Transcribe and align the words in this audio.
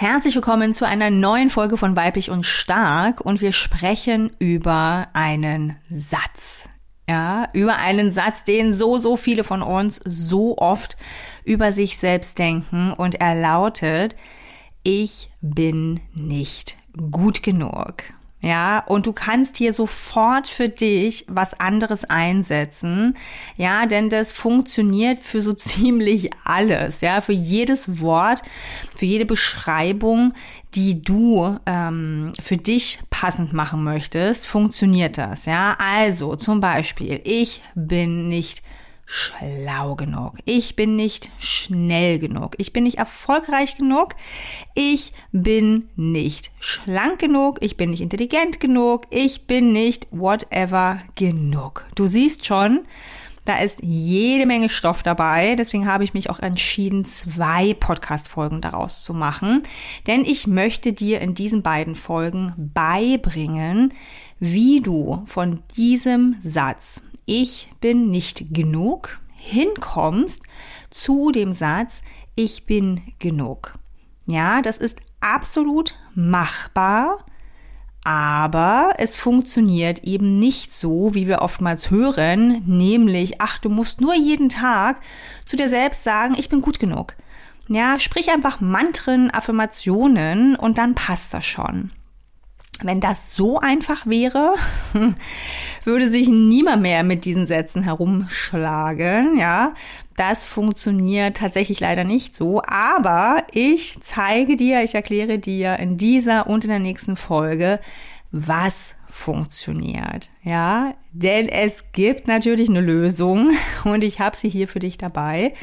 Herzlich 0.00 0.36
willkommen 0.36 0.74
zu 0.74 0.86
einer 0.86 1.10
neuen 1.10 1.50
Folge 1.50 1.76
von 1.76 1.96
Weiblich 1.96 2.30
und 2.30 2.46
Stark 2.46 3.20
und 3.20 3.40
wir 3.40 3.50
sprechen 3.50 4.30
über 4.38 5.08
einen 5.12 5.74
Satz. 5.90 6.68
Ja, 7.08 7.48
über 7.52 7.78
einen 7.78 8.12
Satz, 8.12 8.44
den 8.44 8.74
so, 8.74 8.98
so 8.98 9.16
viele 9.16 9.42
von 9.42 9.60
uns 9.60 10.00
so 10.04 10.56
oft 10.56 10.96
über 11.42 11.72
sich 11.72 11.98
selbst 11.98 12.38
denken 12.38 12.92
und 12.92 13.16
er 13.16 13.34
lautet, 13.34 14.14
ich 14.84 15.30
bin 15.40 15.98
nicht 16.14 16.76
gut 17.10 17.42
genug. 17.42 18.04
Ja, 18.40 18.84
und 18.86 19.06
du 19.06 19.12
kannst 19.12 19.56
hier 19.56 19.72
sofort 19.72 20.46
für 20.46 20.68
dich 20.68 21.24
was 21.28 21.58
anderes 21.58 22.04
einsetzen. 22.04 23.16
Ja, 23.56 23.86
denn 23.86 24.10
das 24.10 24.32
funktioniert 24.32 25.20
für 25.20 25.40
so 25.40 25.52
ziemlich 25.54 26.30
alles. 26.44 27.00
Ja, 27.00 27.20
für 27.20 27.32
jedes 27.32 28.00
Wort, 28.00 28.42
für 28.94 29.06
jede 29.06 29.26
Beschreibung, 29.26 30.34
die 30.74 31.02
du 31.02 31.58
ähm, 31.66 32.32
für 32.40 32.56
dich 32.56 33.00
passend 33.10 33.52
machen 33.52 33.82
möchtest, 33.82 34.46
funktioniert 34.46 35.18
das. 35.18 35.46
Ja, 35.46 35.76
also 35.78 36.36
zum 36.36 36.60
Beispiel, 36.60 37.20
ich 37.24 37.62
bin 37.74 38.28
nicht 38.28 38.62
schlau 39.10 39.96
genug. 39.96 40.34
Ich 40.44 40.76
bin 40.76 40.94
nicht 40.94 41.30
schnell 41.38 42.18
genug. 42.18 42.54
Ich 42.58 42.74
bin 42.74 42.84
nicht 42.84 42.98
erfolgreich 42.98 43.78
genug. 43.78 44.14
Ich 44.74 45.14
bin 45.32 45.88
nicht 45.96 46.50
schlank 46.60 47.18
genug. 47.18 47.56
Ich 47.62 47.78
bin 47.78 47.88
nicht 47.90 48.02
intelligent 48.02 48.60
genug. 48.60 49.06
Ich 49.08 49.46
bin 49.46 49.72
nicht 49.72 50.06
whatever 50.10 51.00
genug. 51.14 51.86
Du 51.94 52.06
siehst 52.06 52.44
schon, 52.44 52.80
da 53.46 53.56
ist 53.56 53.78
jede 53.82 54.44
Menge 54.44 54.68
Stoff 54.68 55.02
dabei. 55.02 55.56
Deswegen 55.56 55.86
habe 55.86 56.04
ich 56.04 56.12
mich 56.12 56.28
auch 56.28 56.40
entschieden, 56.40 57.06
zwei 57.06 57.72
Podcast-Folgen 57.72 58.60
daraus 58.60 59.04
zu 59.04 59.14
machen. 59.14 59.62
Denn 60.06 60.22
ich 60.22 60.46
möchte 60.46 60.92
dir 60.92 61.22
in 61.22 61.32
diesen 61.32 61.62
beiden 61.62 61.94
Folgen 61.94 62.52
beibringen, 62.74 63.94
wie 64.38 64.82
du 64.82 65.22
von 65.24 65.62
diesem 65.76 66.36
Satz 66.42 67.00
ich 67.28 67.70
bin 67.80 68.10
nicht 68.10 68.54
genug 68.54 69.20
hinkommst 69.36 70.42
zu 70.90 71.30
dem 71.30 71.52
Satz, 71.52 72.02
ich 72.34 72.64
bin 72.64 73.02
genug. 73.18 73.74
Ja, 74.26 74.62
das 74.62 74.78
ist 74.78 74.98
absolut 75.20 75.94
machbar, 76.14 77.24
aber 78.02 78.94
es 78.96 79.20
funktioniert 79.20 80.04
eben 80.04 80.38
nicht 80.38 80.72
so, 80.72 81.14
wie 81.14 81.28
wir 81.28 81.42
oftmals 81.42 81.90
hören, 81.90 82.62
nämlich, 82.64 83.42
ach, 83.42 83.58
du 83.58 83.68
musst 83.68 84.00
nur 84.00 84.14
jeden 84.14 84.48
Tag 84.48 85.02
zu 85.44 85.56
dir 85.56 85.68
selbst 85.68 86.04
sagen, 86.04 86.34
ich 86.38 86.48
bin 86.48 86.62
gut 86.62 86.78
genug. 86.78 87.14
Ja, 87.68 88.00
sprich 88.00 88.30
einfach 88.30 88.62
Mantren, 88.62 89.30
Affirmationen 89.30 90.56
und 90.56 90.78
dann 90.78 90.94
passt 90.94 91.34
das 91.34 91.44
schon. 91.44 91.90
Wenn 92.82 93.00
das 93.00 93.34
so 93.34 93.58
einfach 93.58 94.06
wäre, 94.06 94.54
würde 95.84 96.08
sich 96.08 96.28
niemand 96.28 96.82
mehr 96.82 97.02
mit 97.02 97.24
diesen 97.24 97.46
Sätzen 97.46 97.82
herumschlagen, 97.82 99.36
ja. 99.38 99.74
Das 100.16 100.44
funktioniert 100.44 101.36
tatsächlich 101.36 101.80
leider 101.80 102.04
nicht 102.04 102.34
so, 102.34 102.62
aber 102.62 103.44
ich 103.52 104.00
zeige 104.00 104.56
dir, 104.56 104.82
ich 104.82 104.94
erkläre 104.94 105.38
dir 105.38 105.78
in 105.78 105.96
dieser 105.96 106.46
und 106.48 106.64
in 106.64 106.70
der 106.70 106.80
nächsten 106.80 107.16
Folge, 107.16 107.80
was 108.30 108.94
funktioniert, 109.10 110.28
ja, 110.44 110.94
denn 111.12 111.48
es 111.48 111.84
gibt 111.92 112.28
natürlich 112.28 112.68
eine 112.68 112.80
Lösung 112.80 113.52
und 113.84 114.04
ich 114.04 114.20
habe 114.20 114.36
sie 114.36 114.48
hier 114.48 114.68
für 114.68 114.80
dich 114.80 114.98
dabei 114.98 115.54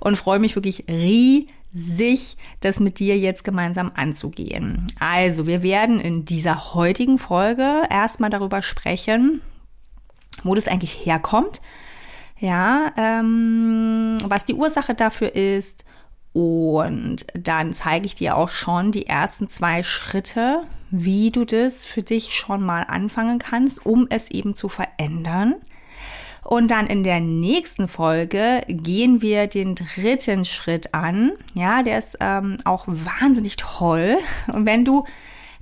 und 0.00 0.16
freue 0.16 0.38
mich 0.38 0.54
wirklich 0.56 0.84
riesig 0.88 1.48
sich 1.72 2.36
das 2.60 2.80
mit 2.80 2.98
dir 2.98 3.18
jetzt 3.18 3.44
gemeinsam 3.44 3.90
anzugehen. 3.94 4.86
Also, 4.98 5.46
wir 5.46 5.62
werden 5.62 6.00
in 6.00 6.24
dieser 6.24 6.74
heutigen 6.74 7.18
Folge 7.18 7.82
erstmal 7.88 8.30
darüber 8.30 8.62
sprechen, 8.62 9.40
wo 10.42 10.54
das 10.54 10.68
eigentlich 10.68 11.06
herkommt, 11.06 11.60
ja, 12.38 12.92
ähm, 12.96 14.18
was 14.24 14.44
die 14.44 14.54
Ursache 14.54 14.94
dafür 14.94 15.34
ist 15.34 15.84
und 16.32 17.26
dann 17.34 17.74
zeige 17.74 18.06
ich 18.06 18.14
dir 18.14 18.36
auch 18.36 18.48
schon 18.48 18.90
die 18.90 19.06
ersten 19.06 19.48
zwei 19.48 19.82
Schritte, 19.82 20.62
wie 20.90 21.30
du 21.30 21.44
das 21.44 21.84
für 21.84 22.02
dich 22.02 22.34
schon 22.34 22.62
mal 22.62 22.82
anfangen 22.82 23.38
kannst, 23.38 23.84
um 23.84 24.06
es 24.08 24.30
eben 24.30 24.54
zu 24.54 24.68
verändern. 24.68 25.54
Und 26.44 26.70
dann 26.70 26.86
in 26.86 27.04
der 27.04 27.20
nächsten 27.20 27.86
Folge 27.88 28.62
gehen 28.66 29.22
wir 29.22 29.46
den 29.46 29.74
dritten 29.74 30.44
Schritt 30.44 30.92
an. 30.92 31.32
Ja, 31.54 31.82
der 31.82 31.98
ist 31.98 32.18
ähm, 32.20 32.58
auch 32.64 32.84
wahnsinnig 32.86 33.56
toll. 33.56 34.18
Und 34.52 34.66
wenn 34.66 34.84
du 34.84 35.04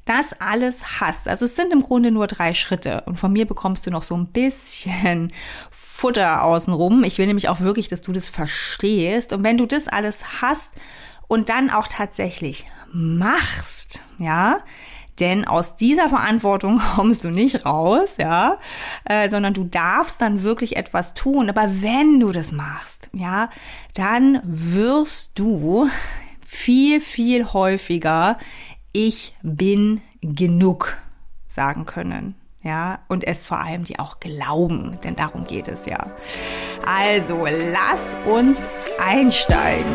das 0.06 0.32
alles 0.40 1.00
hast, 1.00 1.28
also 1.28 1.44
es 1.44 1.54
sind 1.54 1.72
im 1.72 1.82
Grunde 1.82 2.10
nur 2.10 2.26
drei 2.26 2.54
Schritte 2.54 3.02
und 3.06 3.20
von 3.20 3.32
mir 3.32 3.46
bekommst 3.46 3.86
du 3.86 3.90
noch 3.90 4.02
so 4.02 4.16
ein 4.16 4.28
bisschen 4.28 5.32
Futter 5.70 6.42
außenrum. 6.42 7.04
Ich 7.04 7.18
will 7.18 7.26
nämlich 7.26 7.48
auch 7.48 7.60
wirklich, 7.60 7.88
dass 7.88 8.00
du 8.00 8.12
das 8.12 8.30
verstehst. 8.30 9.32
Und 9.34 9.44
wenn 9.44 9.58
du 9.58 9.66
das 9.66 9.86
alles 9.86 10.40
hast 10.40 10.72
und 11.28 11.50
dann 11.50 11.70
auch 11.70 11.88
tatsächlich 11.88 12.66
machst, 12.92 14.02
ja, 14.18 14.60
denn 15.20 15.46
aus 15.46 15.76
dieser 15.76 16.08
Verantwortung 16.08 16.80
kommst 16.96 17.24
du 17.24 17.28
nicht 17.28 17.64
raus, 17.66 18.16
ja, 18.18 18.58
äh, 19.04 19.30
sondern 19.30 19.54
du 19.54 19.64
darfst 19.64 20.20
dann 20.20 20.42
wirklich 20.42 20.76
etwas 20.76 21.14
tun. 21.14 21.48
Aber 21.48 21.82
wenn 21.82 22.18
du 22.20 22.32
das 22.32 22.52
machst, 22.52 23.10
ja, 23.12 23.50
dann 23.94 24.40
wirst 24.44 25.38
du 25.38 25.88
viel, 26.44 27.00
viel 27.00 27.52
häufiger 27.52 28.38
ich 28.92 29.34
bin 29.42 30.00
genug 30.20 30.96
sagen 31.46 31.86
können. 31.86 32.34
Ja, 32.62 32.98
und 33.08 33.26
es 33.26 33.46
vor 33.46 33.60
allem 33.60 33.84
die 33.84 33.98
auch 33.98 34.20
glauben, 34.20 34.98
denn 35.02 35.16
darum 35.16 35.46
geht 35.46 35.66
es 35.66 35.86
ja. 35.86 36.10
Also, 36.84 37.46
lass 37.46 38.16
uns 38.26 38.66
einsteigen. 38.98 39.94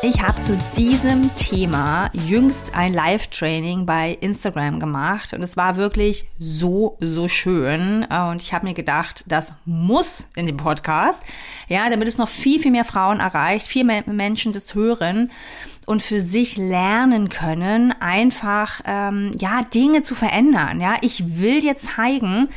Ich 0.00 0.22
habe 0.22 0.40
zu 0.42 0.56
diesem 0.76 1.34
Thema 1.34 2.08
jüngst 2.12 2.72
ein 2.72 2.94
Live-Training 2.94 3.84
bei 3.84 4.16
Instagram 4.20 4.78
gemacht 4.78 5.32
und 5.34 5.42
es 5.42 5.56
war 5.56 5.74
wirklich 5.74 6.28
so, 6.38 6.96
so 7.00 7.26
schön. 7.26 8.04
Und 8.04 8.40
ich 8.40 8.54
habe 8.54 8.68
mir 8.68 8.74
gedacht, 8.74 9.24
das 9.26 9.54
muss 9.64 10.28
in 10.36 10.46
dem 10.46 10.56
Podcast, 10.56 11.24
ja, 11.66 11.90
damit 11.90 12.06
es 12.06 12.16
noch 12.16 12.28
viel, 12.28 12.60
viel 12.60 12.70
mehr 12.70 12.84
Frauen 12.84 13.18
erreicht, 13.18 13.66
viel 13.66 13.82
mehr 13.82 14.04
Menschen 14.06 14.52
das 14.52 14.76
hören 14.76 15.32
und 15.84 16.00
für 16.00 16.20
sich 16.20 16.56
lernen 16.56 17.28
können, 17.28 17.92
einfach 17.98 18.80
ähm, 18.84 19.32
ja 19.36 19.62
Dinge 19.62 20.02
zu 20.02 20.14
verändern. 20.14 20.80
Ja, 20.80 20.94
ich 21.00 21.40
will 21.40 21.60
dir 21.60 21.76
zeigen, 21.76 22.48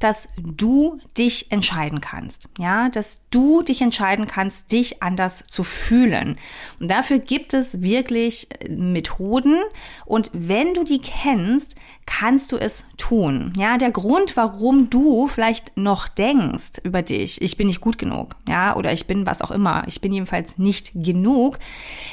dass 0.00 0.28
du 0.36 0.98
dich 1.16 1.52
entscheiden 1.52 2.00
kannst. 2.00 2.48
Ja, 2.58 2.88
dass 2.88 3.28
du 3.30 3.62
dich 3.62 3.82
entscheiden 3.82 4.26
kannst, 4.26 4.72
dich 4.72 5.02
anders 5.02 5.44
zu 5.46 5.62
fühlen. 5.62 6.38
Und 6.80 6.90
dafür 6.90 7.18
gibt 7.18 7.54
es 7.54 7.82
wirklich 7.82 8.48
äh, 8.60 8.68
Methoden. 8.68 9.58
Und 10.06 10.30
wenn 10.32 10.74
du 10.74 10.84
die 10.84 10.98
kennst, 10.98 11.76
kannst 12.06 12.50
du 12.50 12.56
es 12.56 12.84
tun. 12.96 13.52
Ja, 13.56 13.78
der 13.78 13.92
Grund, 13.92 14.36
warum 14.36 14.90
du 14.90 15.28
vielleicht 15.28 15.76
noch 15.76 16.08
denkst 16.08 16.80
über 16.82 17.02
dich, 17.02 17.40
ich 17.40 17.56
bin 17.56 17.68
nicht 17.68 17.80
gut 17.80 17.98
genug, 17.98 18.34
ja, 18.48 18.74
oder 18.74 18.92
ich 18.92 19.06
bin 19.06 19.26
was 19.26 19.42
auch 19.42 19.52
immer, 19.52 19.84
ich 19.86 20.00
bin 20.00 20.12
jedenfalls 20.12 20.58
nicht 20.58 20.92
genug, 20.94 21.58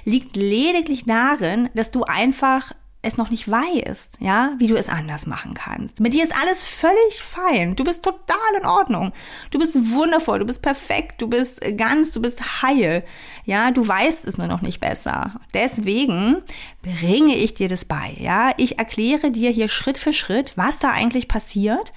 liegt 0.05 0.35
lediglich 0.35 1.05
darin, 1.05 1.69
dass 1.73 1.89
du 1.89 2.03
einfach 2.03 2.73
es 3.07 3.17
noch 3.17 3.29
nicht 3.29 3.49
weißt, 3.49 4.17
ja, 4.19 4.51
wie 4.57 4.67
du 4.67 4.75
es 4.75 4.89
anders 4.89 5.25
machen 5.25 5.53
kannst. 5.53 5.99
Mit 5.99 6.13
dir 6.13 6.23
ist 6.23 6.35
alles 6.35 6.65
völlig 6.65 7.21
fein. 7.21 7.75
Du 7.75 7.83
bist 7.83 8.03
total 8.03 8.37
in 8.59 8.65
Ordnung. 8.65 9.13
Du 9.51 9.59
bist 9.59 9.93
wundervoll, 9.93 10.39
du 10.39 10.45
bist 10.45 10.61
perfekt, 10.61 11.21
du 11.21 11.27
bist 11.27 11.61
ganz, 11.77 12.11
du 12.11 12.21
bist 12.21 12.61
heil. 12.61 13.03
Ja, 13.45 13.71
du 13.71 13.87
weißt 13.87 14.27
es 14.27 14.37
nur 14.37 14.47
noch 14.47 14.61
nicht 14.61 14.79
besser. 14.79 15.39
Deswegen 15.53 16.43
bringe 16.81 17.35
ich 17.35 17.53
dir 17.53 17.69
das 17.69 17.85
bei, 17.85 18.15
ja. 18.19 18.51
Ich 18.57 18.77
erkläre 18.77 19.31
dir 19.31 19.49
hier 19.49 19.69
Schritt 19.69 19.97
für 19.97 20.13
Schritt, 20.13 20.53
was 20.55 20.79
da 20.79 20.91
eigentlich 20.91 21.27
passiert, 21.27 21.93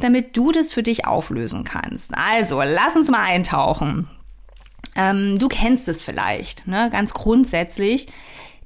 damit 0.00 0.36
du 0.36 0.52
das 0.52 0.72
für 0.72 0.82
dich 0.82 1.06
auflösen 1.06 1.64
kannst. 1.64 2.12
Also, 2.14 2.62
lass 2.62 2.96
uns 2.96 3.10
mal 3.10 3.24
eintauchen. 3.24 4.08
Ähm, 4.94 5.38
du 5.38 5.48
kennst 5.48 5.88
es 5.88 6.02
vielleicht, 6.02 6.66
ne, 6.66 6.90
ganz 6.90 7.14
grundsätzlich 7.14 8.08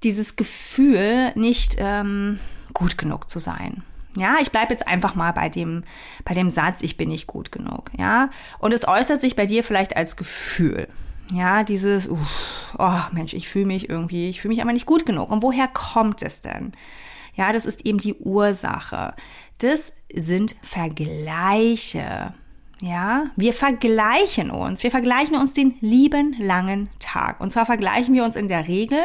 dieses 0.02 0.36
Gefühl, 0.36 1.32
nicht 1.34 1.76
ähm, 1.78 2.38
gut 2.74 2.98
genug 2.98 3.30
zu 3.30 3.38
sein. 3.38 3.82
Ja, 4.16 4.36
ich 4.40 4.50
bleibe 4.50 4.72
jetzt 4.72 4.88
einfach 4.88 5.14
mal 5.14 5.32
bei 5.32 5.48
dem, 5.48 5.84
bei 6.24 6.34
dem 6.34 6.48
Satz, 6.48 6.80
ich 6.82 6.96
bin 6.96 7.10
nicht 7.10 7.26
gut 7.26 7.52
genug. 7.52 7.90
Ja, 7.98 8.30
und 8.58 8.72
es 8.72 8.88
äußert 8.88 9.20
sich 9.20 9.36
bei 9.36 9.46
dir 9.46 9.62
vielleicht 9.62 9.96
als 9.96 10.16
Gefühl. 10.16 10.88
Ja, 11.32 11.64
dieses, 11.64 12.08
uff, 12.08 12.18
oh 12.78 13.00
Mensch, 13.12 13.34
ich 13.34 13.48
fühle 13.48 13.66
mich 13.66 13.88
irgendwie, 13.88 14.30
ich 14.30 14.40
fühle 14.40 14.52
mich 14.54 14.62
aber 14.62 14.72
nicht 14.72 14.86
gut 14.86 15.04
genug. 15.04 15.30
Und 15.30 15.42
woher 15.42 15.68
kommt 15.68 16.22
es 16.22 16.40
denn? 16.40 16.72
Ja, 17.34 17.52
das 17.52 17.66
ist 17.66 17.84
eben 17.84 17.98
die 17.98 18.14
Ursache. 18.14 19.14
Das 19.58 19.92
sind 20.12 20.56
Vergleiche. 20.62 22.32
Ja, 22.80 23.24
wir 23.36 23.52
vergleichen 23.52 24.50
uns. 24.50 24.82
Wir 24.82 24.90
vergleichen 24.90 25.36
uns 25.36 25.52
den 25.52 25.74
lieben 25.80 26.36
langen 26.38 26.88
Tag. 27.00 27.40
Und 27.40 27.50
zwar 27.50 27.66
vergleichen 27.66 28.14
wir 28.14 28.24
uns 28.24 28.36
in 28.36 28.48
der 28.48 28.68
Regel 28.68 29.00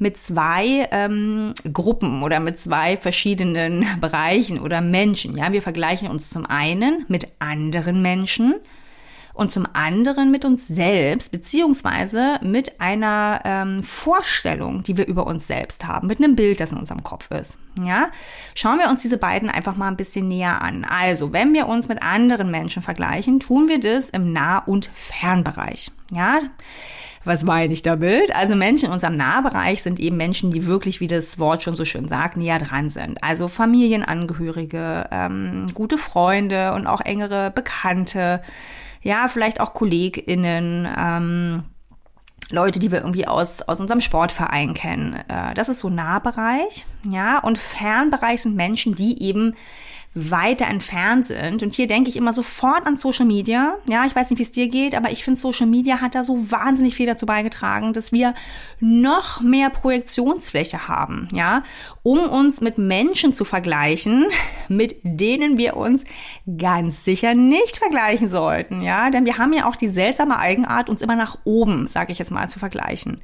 mit 0.00 0.16
zwei 0.16 0.88
ähm, 0.90 1.52
Gruppen 1.72 2.22
oder 2.22 2.40
mit 2.40 2.58
zwei 2.58 2.96
verschiedenen 2.96 3.86
Bereichen 4.00 4.58
oder 4.58 4.80
Menschen. 4.80 5.36
Ja, 5.36 5.52
wir 5.52 5.62
vergleichen 5.62 6.08
uns 6.08 6.30
zum 6.30 6.46
einen 6.46 7.04
mit 7.06 7.28
anderen 7.38 8.02
Menschen 8.02 8.54
und 9.34 9.52
zum 9.52 9.66
anderen 9.72 10.30
mit 10.30 10.44
uns 10.44 10.66
selbst, 10.66 11.30
beziehungsweise 11.30 12.38
mit 12.42 12.80
einer 12.80 13.40
ähm, 13.44 13.82
Vorstellung, 13.82 14.82
die 14.82 14.96
wir 14.96 15.06
über 15.06 15.26
uns 15.26 15.46
selbst 15.46 15.86
haben, 15.86 16.08
mit 16.08 16.18
einem 16.18 16.34
Bild, 16.34 16.60
das 16.60 16.72
in 16.72 16.78
unserem 16.78 17.02
Kopf 17.02 17.30
ist. 17.30 17.56
Ja, 17.82 18.08
schauen 18.54 18.78
wir 18.78 18.88
uns 18.88 19.02
diese 19.02 19.18
beiden 19.18 19.48
einfach 19.48 19.76
mal 19.76 19.88
ein 19.88 19.96
bisschen 19.96 20.28
näher 20.28 20.62
an. 20.62 20.84
Also, 20.84 21.32
wenn 21.32 21.52
wir 21.52 21.68
uns 21.68 21.88
mit 21.88 22.02
anderen 22.02 22.50
Menschen 22.50 22.82
vergleichen, 22.82 23.38
tun 23.38 23.68
wir 23.68 23.80
das 23.80 24.10
im 24.10 24.32
Nah- 24.32 24.64
und 24.64 24.90
Fernbereich. 24.94 25.90
Ja, 26.10 26.40
was 27.24 27.42
meine 27.42 27.72
ich 27.72 27.82
damit? 27.82 28.34
Also 28.34 28.56
Menschen 28.56 28.86
in 28.86 28.92
unserem 28.92 29.16
Nahbereich 29.16 29.82
sind 29.82 30.00
eben 30.00 30.16
Menschen, 30.16 30.50
die 30.50 30.66
wirklich, 30.66 31.00
wie 31.00 31.08
das 31.08 31.38
Wort 31.38 31.62
schon 31.62 31.76
so 31.76 31.84
schön 31.84 32.08
sagt, 32.08 32.36
näher 32.36 32.58
dran 32.58 32.88
sind. 32.88 33.22
Also 33.22 33.46
Familienangehörige, 33.46 35.06
ähm, 35.10 35.66
gute 35.74 35.98
Freunde 35.98 36.72
und 36.72 36.86
auch 36.86 37.02
engere 37.02 37.50
Bekannte, 37.50 38.40
ja, 39.02 39.28
vielleicht 39.28 39.60
auch 39.60 39.74
KollegInnen, 39.74 40.88
ähm, 40.96 41.62
Leute, 42.50 42.80
die 42.80 42.90
wir 42.90 43.00
irgendwie 43.00 43.26
aus, 43.26 43.62
aus 43.62 43.80
unserem 43.80 44.00
Sportverein 44.00 44.74
kennen. 44.74 45.14
Äh, 45.28 45.54
das 45.54 45.68
ist 45.68 45.80
so 45.80 45.88
Nahbereich, 45.88 46.86
ja, 47.08 47.38
und 47.38 47.58
Fernbereich 47.58 48.42
sind 48.42 48.56
Menschen, 48.56 48.94
die 48.94 49.22
eben 49.22 49.54
weiter 50.12 50.66
entfernt 50.66 51.26
sind. 51.26 51.62
Und 51.62 51.72
hier 51.72 51.86
denke 51.86 52.10
ich 52.10 52.16
immer 52.16 52.32
sofort 52.32 52.84
an 52.86 52.96
Social 52.96 53.26
Media. 53.26 53.78
Ja, 53.86 54.06
ich 54.06 54.16
weiß 54.16 54.30
nicht, 54.30 54.40
wie 54.40 54.42
es 54.42 54.50
dir 54.50 54.66
geht, 54.66 54.96
aber 54.96 55.12
ich 55.12 55.22
finde, 55.22 55.38
Social 55.38 55.68
Media 55.68 56.00
hat 56.00 56.16
da 56.16 56.24
so 56.24 56.50
wahnsinnig 56.50 56.96
viel 56.96 57.06
dazu 57.06 57.26
beigetragen, 57.26 57.92
dass 57.92 58.10
wir 58.10 58.34
noch 58.80 59.40
mehr 59.40 59.70
Projektionsfläche 59.70 60.88
haben, 60.88 61.28
ja, 61.32 61.62
um 62.02 62.18
uns 62.18 62.60
mit 62.60 62.76
Menschen 62.76 63.32
zu 63.32 63.44
vergleichen, 63.44 64.26
mit 64.68 64.96
denen 65.04 65.58
wir 65.58 65.76
uns 65.76 66.04
ganz 66.58 67.04
sicher 67.04 67.34
nicht 67.34 67.76
vergleichen 67.76 68.28
sollten, 68.28 68.80
ja, 68.80 69.10
denn 69.10 69.26
wir 69.26 69.38
haben 69.38 69.52
ja 69.52 69.68
auch 69.68 69.76
die 69.76 69.88
seltsame 69.88 70.38
Eigenart, 70.38 70.90
uns 70.90 71.02
immer 71.02 71.16
nach 71.16 71.38
oben, 71.44 71.86
sage 71.86 72.10
ich 72.10 72.18
jetzt 72.18 72.32
mal, 72.32 72.48
zu 72.48 72.58
vergleichen. 72.58 73.20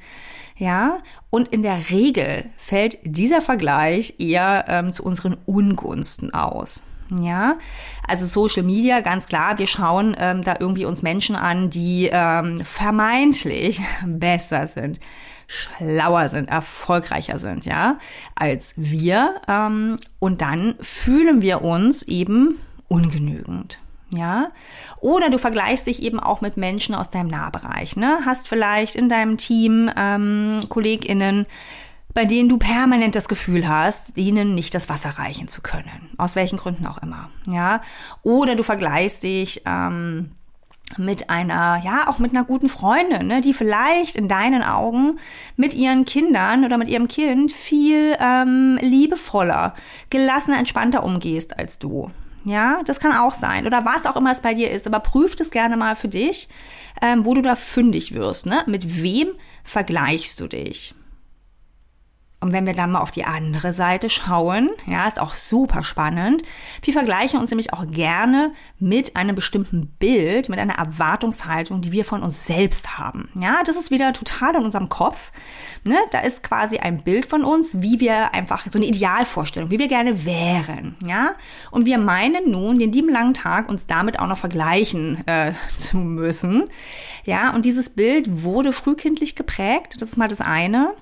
Ja, 0.57 0.99
und 1.29 1.49
in 1.49 1.61
der 1.61 1.91
Regel 1.91 2.49
fällt 2.57 2.97
dieser 3.03 3.41
Vergleich 3.41 4.15
eher 4.17 4.65
ähm, 4.67 4.91
zu 4.91 5.03
unseren 5.03 5.37
Ungunsten 5.45 6.33
aus. 6.33 6.83
Ja, 7.09 7.57
also 8.05 8.25
Social 8.25 8.63
Media, 8.63 8.99
ganz 8.99 9.27
klar, 9.27 9.59
wir 9.59 9.67
schauen 9.67 10.15
ähm, 10.19 10.41
da 10.41 10.55
irgendwie 10.59 10.85
uns 10.85 11.03
Menschen 11.03 11.35
an, 11.35 11.69
die 11.69 12.09
ähm, 12.11 12.59
vermeintlich 12.65 13.81
besser 14.05 14.67
sind, 14.67 14.99
schlauer 15.47 16.27
sind, 16.29 16.49
erfolgreicher 16.49 17.39
sind, 17.39 17.65
ja, 17.65 17.97
als 18.35 18.73
wir. 18.75 19.35
Ähm, 19.47 19.97
und 20.19 20.41
dann 20.41 20.75
fühlen 20.81 21.41
wir 21.41 21.61
uns 21.61 22.03
eben 22.03 22.59
ungenügend. 22.89 23.79
Ja, 24.13 24.51
oder 25.01 25.29
du 25.29 25.37
vergleichst 25.37 25.87
dich 25.87 26.01
eben 26.01 26.19
auch 26.19 26.39
mit 26.39 26.55
Menschen 26.55 26.95
aus 26.95 27.09
deinem 27.09 27.27
Nahbereich. 27.27 27.97
Ne? 27.97 28.19
Hast 28.25 28.47
vielleicht 28.47 28.95
in 28.95 29.09
deinem 29.09 29.37
Team 29.37 29.91
ähm, 29.97 30.59
KollegInnen, 30.69 31.45
bei 32.13 32.23
denen 32.23 32.47
du 32.47 32.57
permanent 32.57 33.15
das 33.15 33.27
Gefühl 33.27 33.67
hast, 33.67 34.17
ihnen 34.17 34.55
nicht 34.55 34.73
das 34.73 34.87
Wasser 34.87 35.09
reichen 35.09 35.49
zu 35.49 35.61
können. 35.61 36.09
Aus 36.17 36.35
welchen 36.37 36.57
Gründen 36.57 36.87
auch 36.87 36.99
immer. 36.99 37.29
Ja, 37.47 37.81
oder 38.23 38.55
du 38.55 38.63
vergleichst 38.63 39.23
dich 39.23 39.61
ähm, 39.65 40.31
mit 40.95 41.29
einer, 41.29 41.81
ja, 41.83 42.07
auch 42.07 42.17
mit 42.17 42.31
einer 42.31 42.45
guten 42.45 42.69
Freundin, 42.69 43.27
ne, 43.27 43.41
die 43.41 43.53
vielleicht 43.53 44.15
in 44.15 44.29
deinen 44.29 44.63
Augen 44.63 45.19
mit 45.57 45.73
ihren 45.73 46.05
Kindern 46.05 46.63
oder 46.63 46.77
mit 46.77 46.87
ihrem 46.87 47.09
Kind 47.09 47.51
viel 47.51 48.15
ähm, 48.19 48.79
liebevoller, 48.81 49.73
gelassener, 50.09 50.59
entspannter 50.59 51.03
umgehst 51.03 51.59
als 51.59 51.77
du. 51.77 52.09
Ja, 52.47 52.81
das 52.85 53.01
kann 53.01 53.11
auch 53.11 53.33
sein. 53.33 53.67
Oder 53.67 53.83
was 53.83 54.05
auch 54.05 54.15
immer 54.15 54.31
es 54.31 54.39
bei 54.39 54.53
dir 54.53 54.71
ist. 54.71 54.87
Aber 54.87 55.01
prüf 55.01 55.35
das 55.35 55.51
gerne 55.51 55.75
mal 55.75 55.97
für 55.97 56.07
dich, 56.07 56.47
ähm, 57.01 57.25
wo 57.25 57.33
du 57.33 57.41
da 57.41 57.57
fündig 57.57 58.13
wirst. 58.13 58.45
Ne? 58.45 58.63
Mit 58.67 59.01
wem 59.01 59.31
vergleichst 59.65 60.39
du 60.39 60.47
dich? 60.47 60.95
Und 62.39 62.53
wenn 62.53 62.67
wir 62.67 62.73
dann 62.73 62.91
mal 62.91 62.99
auf 62.99 63.09
die 63.09 63.25
andere 63.25 63.73
Seite 63.73 64.09
schauen, 64.11 64.69
ja, 64.85 65.07
ist 65.07 65.19
auch 65.19 65.33
super 65.33 65.81
spannend. 65.81 66.43
Wir 66.83 66.93
vergleichen 66.93 67.39
uns 67.39 67.49
nämlich 67.49 67.73
auch 67.73 67.87
gerne 67.87 68.53
mit 68.77 69.15
einem 69.15 69.35
bestimmten 69.35 69.87
Bild, 69.97 70.47
mit 70.47 70.59
einer 70.59 70.75
Erwartungshaltung, 70.75 71.81
die 71.81 71.91
wir 71.91 72.05
von 72.05 72.21
uns 72.21 72.45
selbst 72.45 72.99
haben. 72.99 73.29
Ja, 73.41 73.63
das 73.65 73.75
ist 73.75 73.89
wieder 73.89 74.13
total 74.13 74.55
in 74.55 74.65
unserem 74.65 74.87
Kopf. 74.87 75.31
Ne? 75.83 75.97
Da 76.11 76.19
ist 76.19 76.43
quasi 76.43 76.77
ein 76.77 77.03
Bild 77.03 77.25
von 77.25 77.43
uns, 77.43 77.81
wie 77.81 77.99
wir 77.99 78.35
einfach, 78.35 78.67
so 78.69 78.77
eine 78.77 78.85
Idealvorstellung, 78.85 79.71
wie 79.71 79.79
wir 79.79 79.87
gerne 79.87 80.23
wären. 80.23 80.95
Ja, 81.07 81.31
und 81.71 81.87
wir 81.87 81.97
meinen 81.97 82.51
nun, 82.51 82.77
den 82.77 82.91
lieben 82.91 83.09
langen 83.09 83.33
Tag 83.33 83.67
uns 83.67 83.87
damit 83.87 84.19
auch 84.19 84.27
noch 84.27 84.37
vergleichen 84.37 85.25
äh, 85.27 85.53
zu 85.75 85.97
müssen. 85.97 86.69
Ja, 87.23 87.49
und 87.55 87.65
dieses 87.65 87.89
Bild 87.89 88.43
wurde 88.43 88.73
frühkindlich 88.73 89.35
geprägt. 89.35 89.95
Das 89.99 90.09
ist 90.09 90.17
mal 90.17 90.27
das 90.27 90.39
eine. 90.39 90.93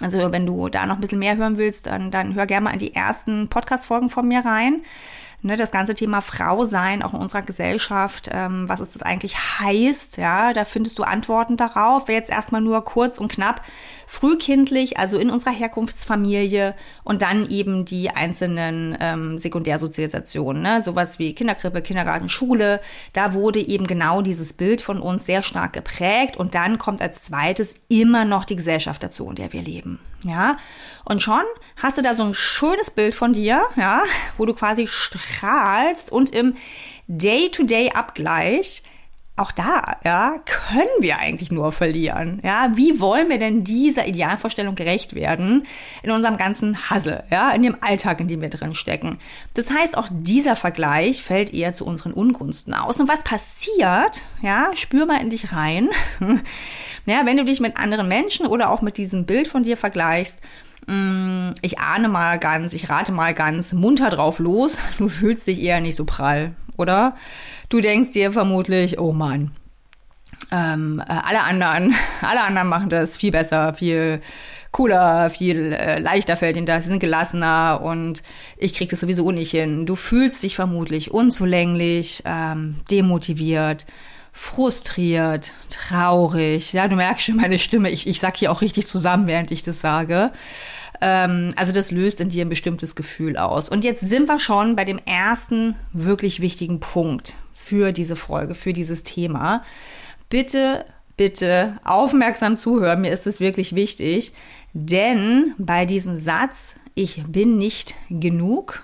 Also 0.00 0.32
wenn 0.32 0.46
du 0.46 0.68
da 0.68 0.86
noch 0.86 0.96
ein 0.96 1.00
bisschen 1.00 1.18
mehr 1.18 1.36
hören 1.36 1.58
willst, 1.58 1.86
dann, 1.86 2.10
dann 2.10 2.34
hör 2.34 2.46
gerne 2.46 2.64
mal 2.64 2.72
in 2.72 2.78
die 2.78 2.94
ersten 2.94 3.48
Podcast-Folgen 3.48 4.10
von 4.10 4.26
mir 4.26 4.44
rein 4.44 4.82
ne, 5.42 5.56
das 5.56 5.70
ganze 5.70 5.94
Thema 5.94 6.20
Frau 6.20 6.66
sein, 6.66 7.02
auch 7.02 7.14
in 7.14 7.20
unserer 7.20 7.42
Gesellschaft, 7.42 8.28
ähm, 8.32 8.68
was 8.68 8.80
es 8.80 8.92
das 8.92 9.02
eigentlich 9.02 9.36
heißt, 9.36 10.16
ja, 10.16 10.52
da 10.52 10.64
findest 10.64 10.98
du 10.98 11.02
Antworten 11.02 11.56
darauf. 11.56 12.08
Jetzt 12.08 12.30
erstmal 12.30 12.60
nur 12.60 12.84
kurz 12.84 13.18
und 13.18 13.30
knapp 13.30 13.62
frühkindlich, 14.06 14.98
also 14.98 15.18
in 15.18 15.30
unserer 15.30 15.52
Herkunftsfamilie 15.52 16.74
und 17.04 17.22
dann 17.22 17.48
eben 17.48 17.84
die 17.84 18.10
einzelnen 18.10 18.96
ähm, 19.00 19.38
Sekundärsozialisationen, 19.38 20.62
ne, 20.62 20.82
sowas 20.82 21.18
wie 21.18 21.34
Kinderkrippe, 21.34 21.82
Kindergarten, 21.82 22.28
Schule, 22.28 22.80
da 23.12 23.32
wurde 23.32 23.60
eben 23.60 23.86
genau 23.86 24.22
dieses 24.22 24.52
Bild 24.52 24.82
von 24.82 25.00
uns 25.00 25.26
sehr 25.26 25.42
stark 25.42 25.72
geprägt 25.72 26.36
und 26.36 26.54
dann 26.54 26.78
kommt 26.78 27.02
als 27.02 27.22
zweites 27.22 27.74
immer 27.88 28.24
noch 28.24 28.44
die 28.44 28.56
Gesellschaft 28.56 29.02
dazu, 29.02 29.28
in 29.28 29.36
der 29.36 29.52
wir 29.52 29.62
leben 29.62 30.00
ja. 30.24 30.56
Und 31.04 31.22
schon 31.22 31.42
hast 31.76 31.98
du 31.98 32.02
da 32.02 32.14
so 32.14 32.22
ein 32.22 32.34
schönes 32.34 32.90
Bild 32.90 33.14
von 33.14 33.32
dir, 33.32 33.62
ja, 33.76 34.02
wo 34.36 34.46
du 34.46 34.54
quasi 34.54 34.86
strahlst 35.30 36.12
und 36.12 36.30
im 36.30 36.54
Day-to-Day-Abgleich 37.08 38.82
auch 39.40 39.52
da, 39.52 39.96
ja, 40.04 40.34
können 40.44 40.88
wir 41.00 41.18
eigentlich 41.18 41.50
nur 41.50 41.72
verlieren. 41.72 42.40
Ja, 42.44 42.72
wie 42.74 43.00
wollen 43.00 43.30
wir 43.30 43.38
denn 43.38 43.64
dieser 43.64 44.06
Idealvorstellung 44.06 44.74
gerecht 44.74 45.14
werden 45.14 45.62
in 46.02 46.10
unserem 46.10 46.36
ganzen 46.36 46.90
Hassel, 46.90 47.22
ja, 47.30 47.50
in 47.52 47.62
dem 47.62 47.76
Alltag, 47.80 48.20
in 48.20 48.28
dem 48.28 48.42
wir 48.42 48.50
drin 48.50 48.74
stecken? 48.74 49.18
Das 49.54 49.70
heißt, 49.70 49.96
auch 49.96 50.08
dieser 50.10 50.56
Vergleich 50.56 51.22
fällt 51.22 51.54
eher 51.54 51.72
zu 51.72 51.86
unseren 51.86 52.12
Ungunsten 52.12 52.74
aus. 52.74 53.00
Und 53.00 53.08
was 53.08 53.24
passiert, 53.24 54.22
ja, 54.42 54.70
spür 54.74 55.06
mal 55.06 55.22
in 55.22 55.30
dich 55.30 55.52
rein. 55.52 55.88
ja, 57.06 57.24
wenn 57.24 57.38
du 57.38 57.44
dich 57.44 57.60
mit 57.60 57.78
anderen 57.78 58.08
Menschen 58.08 58.46
oder 58.46 58.68
auch 58.68 58.82
mit 58.82 58.98
diesem 58.98 59.24
Bild 59.24 59.48
von 59.48 59.62
dir 59.62 59.78
vergleichst, 59.78 60.40
ich 61.62 61.78
ahne 61.78 62.08
mal 62.08 62.38
ganz, 62.38 62.74
ich 62.74 62.90
rate 62.90 63.12
mal 63.12 63.34
ganz 63.34 63.72
munter 63.72 64.10
drauf 64.10 64.38
los. 64.38 64.78
Du 64.98 65.08
fühlst 65.08 65.46
dich 65.46 65.60
eher 65.62 65.80
nicht 65.80 65.96
so 65.96 66.04
prall 66.04 66.54
oder? 66.80 67.14
Du 67.68 67.80
denkst 67.80 68.12
dir 68.12 68.32
vermutlich, 68.32 68.98
oh 68.98 69.12
Mann, 69.12 69.52
ähm, 70.50 71.00
äh, 71.06 71.12
alle 71.12 71.42
anderen, 71.42 71.94
alle 72.22 72.42
anderen 72.42 72.68
machen 72.68 72.88
das 72.88 73.16
viel 73.16 73.30
besser, 73.30 73.74
viel 73.74 74.20
cooler, 74.72 75.30
viel 75.30 75.72
äh, 75.72 75.98
leichter 75.98 76.36
fällt 76.36 76.56
ihnen 76.56 76.66
das, 76.66 76.84
sie 76.84 76.90
sind 76.90 77.00
gelassener 77.00 77.80
und 77.82 78.22
ich 78.56 78.72
krieg 78.72 78.88
das 78.88 79.00
sowieso 79.00 79.30
nicht 79.30 79.50
hin. 79.50 79.86
Du 79.86 79.94
fühlst 79.94 80.42
dich 80.42 80.56
vermutlich 80.56 81.10
unzulänglich, 81.10 82.22
ähm, 82.24 82.76
demotiviert, 82.90 83.86
frustriert, 84.32 85.52
traurig. 85.70 86.72
Ja, 86.72 86.88
du 86.88 86.96
merkst 86.96 87.24
schon 87.24 87.36
meine 87.36 87.58
Stimme. 87.58 87.90
Ich, 87.90 88.06
ich 88.06 88.20
sag 88.20 88.36
hier 88.36 88.52
auch 88.52 88.60
richtig 88.60 88.86
zusammen, 88.86 89.26
während 89.26 89.50
ich 89.50 89.62
das 89.62 89.80
sage. 89.80 90.30
Ähm, 91.00 91.52
also 91.56 91.72
das 91.72 91.90
löst 91.90 92.20
in 92.20 92.28
dir 92.28 92.44
ein 92.44 92.48
bestimmtes 92.48 92.94
Gefühl 92.94 93.36
aus. 93.36 93.68
Und 93.68 93.84
jetzt 93.84 94.00
sind 94.00 94.28
wir 94.28 94.38
schon 94.38 94.76
bei 94.76 94.84
dem 94.84 94.98
ersten 94.98 95.76
wirklich 95.92 96.40
wichtigen 96.40 96.80
Punkt 96.80 97.36
für 97.54 97.92
diese 97.92 98.16
Folge, 98.16 98.54
für 98.54 98.72
dieses 98.72 99.02
Thema. 99.02 99.62
Bitte, 100.28 100.84
bitte 101.16 101.78
aufmerksam 101.84 102.56
zuhören. 102.56 103.00
Mir 103.00 103.12
ist 103.12 103.26
es 103.26 103.40
wirklich 103.40 103.74
wichtig. 103.74 104.32
Denn 104.72 105.54
bei 105.58 105.86
diesem 105.86 106.16
Satz, 106.16 106.74
ich 106.94 107.22
bin 107.26 107.58
nicht 107.58 107.94
genug, 108.08 108.82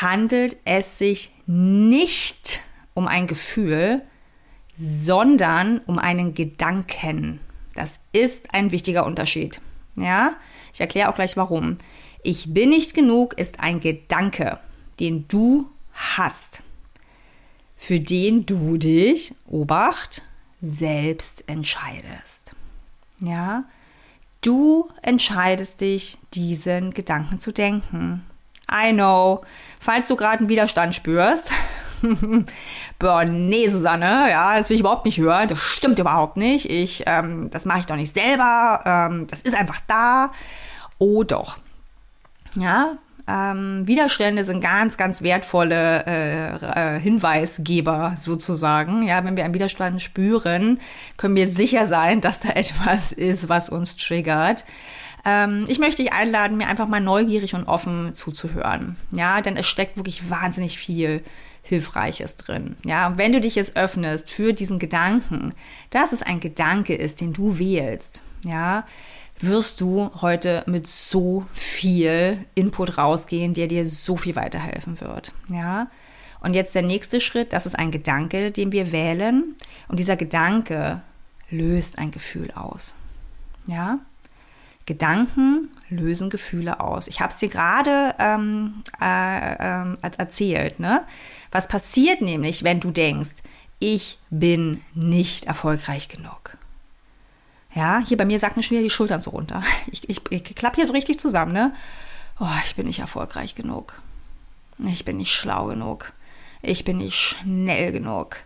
handelt 0.00 0.56
es 0.64 0.98
sich 0.98 1.30
nicht 1.46 2.60
um 2.94 3.06
ein 3.06 3.26
Gefühl, 3.26 4.02
sondern 4.76 5.80
um 5.86 5.98
einen 5.98 6.34
Gedanken. 6.34 7.40
Das 7.74 7.98
ist 8.12 8.54
ein 8.54 8.70
wichtiger 8.70 9.04
Unterschied. 9.04 9.60
Ja, 9.96 10.34
ich 10.72 10.80
erkläre 10.80 11.08
auch 11.08 11.14
gleich 11.14 11.36
warum. 11.36 11.78
Ich 12.22 12.52
bin 12.52 12.70
nicht 12.70 12.94
genug 12.94 13.38
ist 13.38 13.60
ein 13.60 13.80
Gedanke, 13.80 14.58
den 14.98 15.28
du 15.28 15.68
hast, 15.92 16.62
für 17.76 18.00
den 18.00 18.46
du 18.46 18.76
dich, 18.76 19.34
Obacht, 19.46 20.22
selbst 20.60 21.48
entscheidest. 21.48 22.54
Ja, 23.20 23.64
du 24.40 24.88
entscheidest 25.02 25.80
dich, 25.80 26.18
diesen 26.32 26.92
Gedanken 26.94 27.38
zu 27.38 27.52
denken. 27.52 28.24
I 28.70 28.92
know. 28.92 29.44
Falls 29.78 30.08
du 30.08 30.16
gerade 30.16 30.40
einen 30.40 30.48
Widerstand 30.48 30.94
spürst, 30.94 31.52
Boah, 32.98 33.24
nee, 33.24 33.68
Susanne, 33.68 34.30
ja, 34.30 34.56
das 34.56 34.68
will 34.68 34.74
ich 34.74 34.80
überhaupt 34.80 35.04
nicht 35.04 35.18
hören. 35.18 35.48
Das 35.48 35.58
stimmt 35.58 35.98
überhaupt 35.98 36.36
nicht. 36.36 36.70
Ich, 36.70 37.04
ähm, 37.06 37.50
das 37.50 37.64
mache 37.64 37.80
ich 37.80 37.86
doch 37.86 37.96
nicht 37.96 38.12
selber. 38.12 38.80
Ähm, 38.84 39.26
das 39.28 39.42
ist 39.42 39.56
einfach 39.56 39.80
da. 39.86 40.32
Oh 40.98 41.22
doch. 41.24 41.58
Ja, 42.56 42.98
ähm, 43.26 43.86
Widerstände 43.86 44.44
sind 44.44 44.60
ganz, 44.60 44.96
ganz 44.96 45.22
wertvolle 45.22 46.04
äh, 46.06 46.96
äh, 46.96 47.00
Hinweisgeber 47.00 48.16
sozusagen. 48.18 49.02
Ja, 49.02 49.24
wenn 49.24 49.36
wir 49.36 49.44
einen 49.44 49.54
Widerstand 49.54 50.02
spüren, 50.02 50.78
können 51.16 51.34
wir 51.34 51.48
sicher 51.48 51.86
sein, 51.86 52.20
dass 52.20 52.40
da 52.40 52.50
etwas 52.54 53.12
ist, 53.12 53.48
was 53.48 53.70
uns 53.70 53.96
triggert. 53.96 54.64
Ähm, 55.24 55.64
ich 55.68 55.78
möchte 55.78 56.02
dich 56.02 56.12
einladen, 56.12 56.58
mir 56.58 56.68
einfach 56.68 56.86
mal 56.86 57.00
neugierig 57.00 57.54
und 57.54 57.64
offen 57.64 58.14
zuzuhören. 58.14 58.96
Ja, 59.10 59.40
denn 59.40 59.56
es 59.56 59.66
steckt 59.66 59.96
wirklich 59.96 60.28
wahnsinnig 60.28 60.76
viel 60.78 61.22
Hilfreiches 61.66 62.36
drin. 62.36 62.76
Ja, 62.84 63.06
und 63.06 63.16
wenn 63.16 63.32
du 63.32 63.40
dich 63.40 63.54
jetzt 63.54 63.74
öffnest 63.74 64.30
für 64.30 64.52
diesen 64.52 64.78
Gedanken, 64.78 65.54
dass 65.90 66.12
es 66.12 66.22
ein 66.22 66.38
Gedanke 66.38 66.94
ist, 66.94 67.22
den 67.22 67.32
du 67.32 67.58
wählst, 67.58 68.20
ja, 68.44 68.84
wirst 69.40 69.80
du 69.80 70.10
heute 70.20 70.62
mit 70.66 70.86
so 70.86 71.46
viel 71.52 72.44
Input 72.54 72.98
rausgehen, 72.98 73.54
der 73.54 73.66
dir 73.66 73.86
so 73.86 74.18
viel 74.18 74.36
weiterhelfen 74.36 75.00
wird. 75.00 75.32
Ja. 75.50 75.88
Und 76.40 76.54
jetzt 76.54 76.74
der 76.74 76.82
nächste 76.82 77.22
Schritt, 77.22 77.54
das 77.54 77.64
ist 77.64 77.78
ein 77.78 77.90
Gedanke, 77.90 78.50
den 78.50 78.70
wir 78.70 78.92
wählen. 78.92 79.56
Und 79.88 79.98
dieser 79.98 80.16
Gedanke 80.16 81.00
löst 81.48 81.98
ein 81.98 82.10
Gefühl 82.10 82.50
aus. 82.54 82.96
Ja. 83.66 84.00
Gedanken 84.86 85.70
lösen 85.88 86.30
Gefühle 86.30 86.80
aus. 86.80 87.06
Ich 87.06 87.20
habe 87.20 87.32
es 87.32 87.38
dir 87.38 87.48
gerade 87.48 88.14
ähm, 88.18 88.82
äh, 89.00 89.54
äh, 89.54 89.96
erzählt. 90.18 90.78
Ne? 90.78 91.04
Was 91.50 91.68
passiert 91.68 92.20
nämlich, 92.20 92.64
wenn 92.64 92.80
du 92.80 92.90
denkst, 92.90 93.42
ich 93.78 94.18
bin 94.30 94.82
nicht 94.94 95.46
erfolgreich 95.46 96.08
genug? 96.08 96.56
Ja, 97.74 98.02
hier 98.06 98.16
bei 98.16 98.24
mir 98.24 98.38
sacken 98.38 98.62
schon 98.62 98.76
wieder 98.76 98.84
die 98.84 98.90
Schultern 98.90 99.20
so 99.20 99.30
runter. 99.30 99.62
Ich, 99.90 100.08
ich, 100.08 100.20
ich 100.30 100.44
klappe 100.54 100.76
hier 100.76 100.86
so 100.86 100.92
richtig 100.92 101.18
zusammen, 101.18 101.52
ne? 101.52 101.74
Oh, 102.38 102.46
ich 102.64 102.74
bin 102.74 102.86
nicht 102.86 102.98
erfolgreich 102.98 103.54
genug. 103.54 104.00
Ich 104.78 105.04
bin 105.04 105.18
nicht 105.18 105.32
schlau 105.32 105.66
genug. 105.66 106.12
Ich 106.62 106.84
bin 106.84 106.98
nicht 106.98 107.14
schnell 107.14 107.92
genug. 107.92 108.36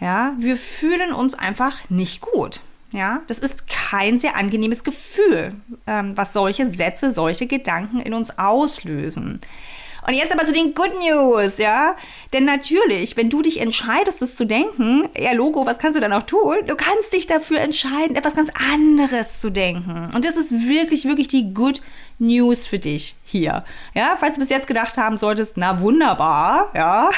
Ja, 0.00 0.34
wir 0.38 0.56
fühlen 0.56 1.12
uns 1.12 1.34
einfach 1.34 1.88
nicht 1.88 2.20
gut. 2.20 2.60
Ja, 2.94 3.22
das 3.26 3.40
ist 3.40 3.66
kein 3.66 4.18
sehr 4.18 4.36
angenehmes 4.36 4.84
Gefühl, 4.84 5.52
ähm, 5.88 6.16
was 6.16 6.32
solche 6.32 6.70
Sätze, 6.70 7.10
solche 7.10 7.48
Gedanken 7.48 7.98
in 7.98 8.14
uns 8.14 8.38
auslösen. 8.38 9.40
Und 10.06 10.14
jetzt 10.14 10.32
aber 10.32 10.44
zu 10.44 10.52
den 10.52 10.74
Good 10.74 10.92
News, 11.00 11.58
ja? 11.58 11.96
Denn 12.32 12.44
natürlich, 12.44 13.16
wenn 13.16 13.30
du 13.30 13.42
dich 13.42 13.60
entscheidest, 13.60 14.22
das 14.22 14.36
zu 14.36 14.46
denken, 14.46 15.08
ja, 15.18 15.32
Logo, 15.32 15.66
was 15.66 15.78
kannst 15.78 15.96
du 15.96 16.00
dann 16.00 16.12
auch 16.12 16.22
tun? 16.22 16.56
Du 16.66 16.76
kannst 16.76 17.12
dich 17.12 17.26
dafür 17.26 17.60
entscheiden, 17.60 18.14
etwas 18.14 18.34
ganz 18.34 18.50
anderes 18.72 19.40
zu 19.40 19.50
denken. 19.50 20.10
Und 20.14 20.24
das 20.24 20.36
ist 20.36 20.68
wirklich, 20.68 21.06
wirklich 21.06 21.28
die 21.28 21.52
Good 21.52 21.80
News 22.18 22.66
für 22.66 22.78
dich 22.78 23.16
hier. 23.24 23.64
Ja, 23.94 24.16
falls 24.20 24.34
du 24.36 24.40
bis 24.40 24.50
jetzt 24.50 24.66
gedacht 24.66 24.98
haben 24.98 25.16
solltest, 25.16 25.54
na 25.56 25.80
wunderbar, 25.80 26.70
ja. 26.74 27.08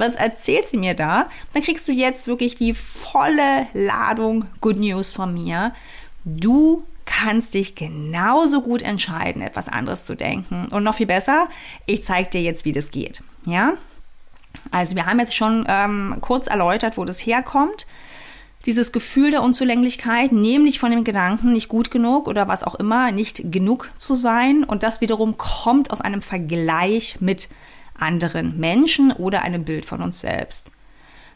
Was 0.00 0.14
erzählt 0.14 0.66
sie 0.66 0.78
mir 0.78 0.94
da? 0.94 1.28
Dann 1.52 1.62
kriegst 1.62 1.86
du 1.86 1.92
jetzt 1.92 2.26
wirklich 2.26 2.54
die 2.54 2.72
volle 2.72 3.66
Ladung 3.74 4.46
Good 4.62 4.78
News 4.78 5.12
von 5.12 5.34
mir. 5.34 5.74
Du 6.24 6.84
kannst 7.04 7.52
dich 7.52 7.74
genauso 7.74 8.62
gut 8.62 8.80
entscheiden, 8.80 9.42
etwas 9.42 9.68
anderes 9.68 10.06
zu 10.06 10.14
denken. 10.14 10.68
Und 10.72 10.84
noch 10.84 10.94
viel 10.94 11.06
besser, 11.06 11.48
ich 11.84 12.02
zeige 12.02 12.30
dir 12.30 12.40
jetzt, 12.40 12.64
wie 12.64 12.72
das 12.72 12.90
geht. 12.90 13.22
Ja? 13.44 13.74
Also 14.70 14.96
wir 14.96 15.04
haben 15.04 15.20
jetzt 15.20 15.34
schon 15.34 15.66
ähm, 15.68 16.16
kurz 16.22 16.46
erläutert, 16.46 16.96
wo 16.96 17.04
das 17.04 17.18
herkommt. 17.18 17.86
Dieses 18.64 18.92
Gefühl 18.92 19.32
der 19.32 19.42
Unzulänglichkeit, 19.42 20.32
nämlich 20.32 20.78
von 20.78 20.92
dem 20.92 21.04
Gedanken, 21.04 21.52
nicht 21.52 21.68
gut 21.68 21.90
genug 21.90 22.26
oder 22.26 22.48
was 22.48 22.62
auch 22.62 22.74
immer, 22.74 23.12
nicht 23.12 23.52
genug 23.52 23.90
zu 23.98 24.14
sein. 24.14 24.64
Und 24.64 24.82
das 24.82 25.02
wiederum 25.02 25.36
kommt 25.36 25.90
aus 25.90 26.00
einem 26.00 26.22
Vergleich 26.22 27.18
mit 27.20 27.50
anderen 28.00 28.58
Menschen 28.58 29.12
oder 29.12 29.42
einem 29.42 29.64
Bild 29.64 29.84
von 29.84 30.02
uns 30.02 30.20
selbst. 30.20 30.70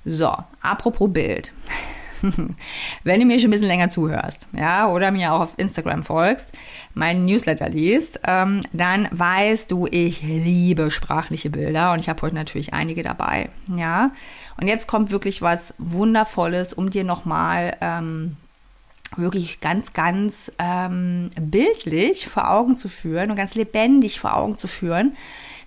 So, 0.05 0.33
apropos 0.61 1.13
Bild. 1.13 1.53
Wenn 3.05 3.21
du 3.21 3.27
mir 3.27 3.39
schon 3.39 3.49
ein 3.49 3.51
bisschen 3.53 3.67
länger 3.67 3.89
zuhörst, 3.89 4.47
ja, 4.53 4.89
oder 4.89 5.11
mir 5.11 5.33
auch 5.33 5.41
auf 5.41 5.55
Instagram 5.57 6.03
folgst, 6.03 6.53
meinen 6.95 7.25
Newsletter 7.25 7.69
liest, 7.69 8.21
ähm, 8.27 8.61
dann 8.73 9.09
weißt 9.11 9.71
du, 9.71 9.87
ich 9.91 10.23
liebe 10.23 10.91
sprachliche 10.91 11.51
Bilder 11.51 11.93
und 11.93 12.01
ich 12.01 12.09
habe 12.09 12.23
heute 12.23 12.35
natürlich 12.35 12.73
einige 12.73 13.03
dabei, 13.03 13.51
ja. 13.75 14.13
Und 14.59 14.69
jetzt 14.69 14.87
kommt 14.89 15.11
wirklich 15.11 15.43
was 15.43 15.75
Wundervolles, 15.79 16.73
um 16.73 16.91
dir 16.91 17.05
nochmal 17.05 17.77
ähm, 17.81 18.37
wirklich 19.17 19.61
ganz, 19.61 19.93
ganz 19.93 20.51
ähm, 20.59 21.31
bildlich 21.41 22.27
vor 22.27 22.51
Augen 22.51 22.77
zu 22.77 22.89
führen 22.89 23.31
und 23.31 23.37
ganz 23.37 23.55
lebendig 23.55 24.21
vor 24.21 24.37
Augen 24.37 24.59
zu 24.59 24.69
führen, 24.69 25.17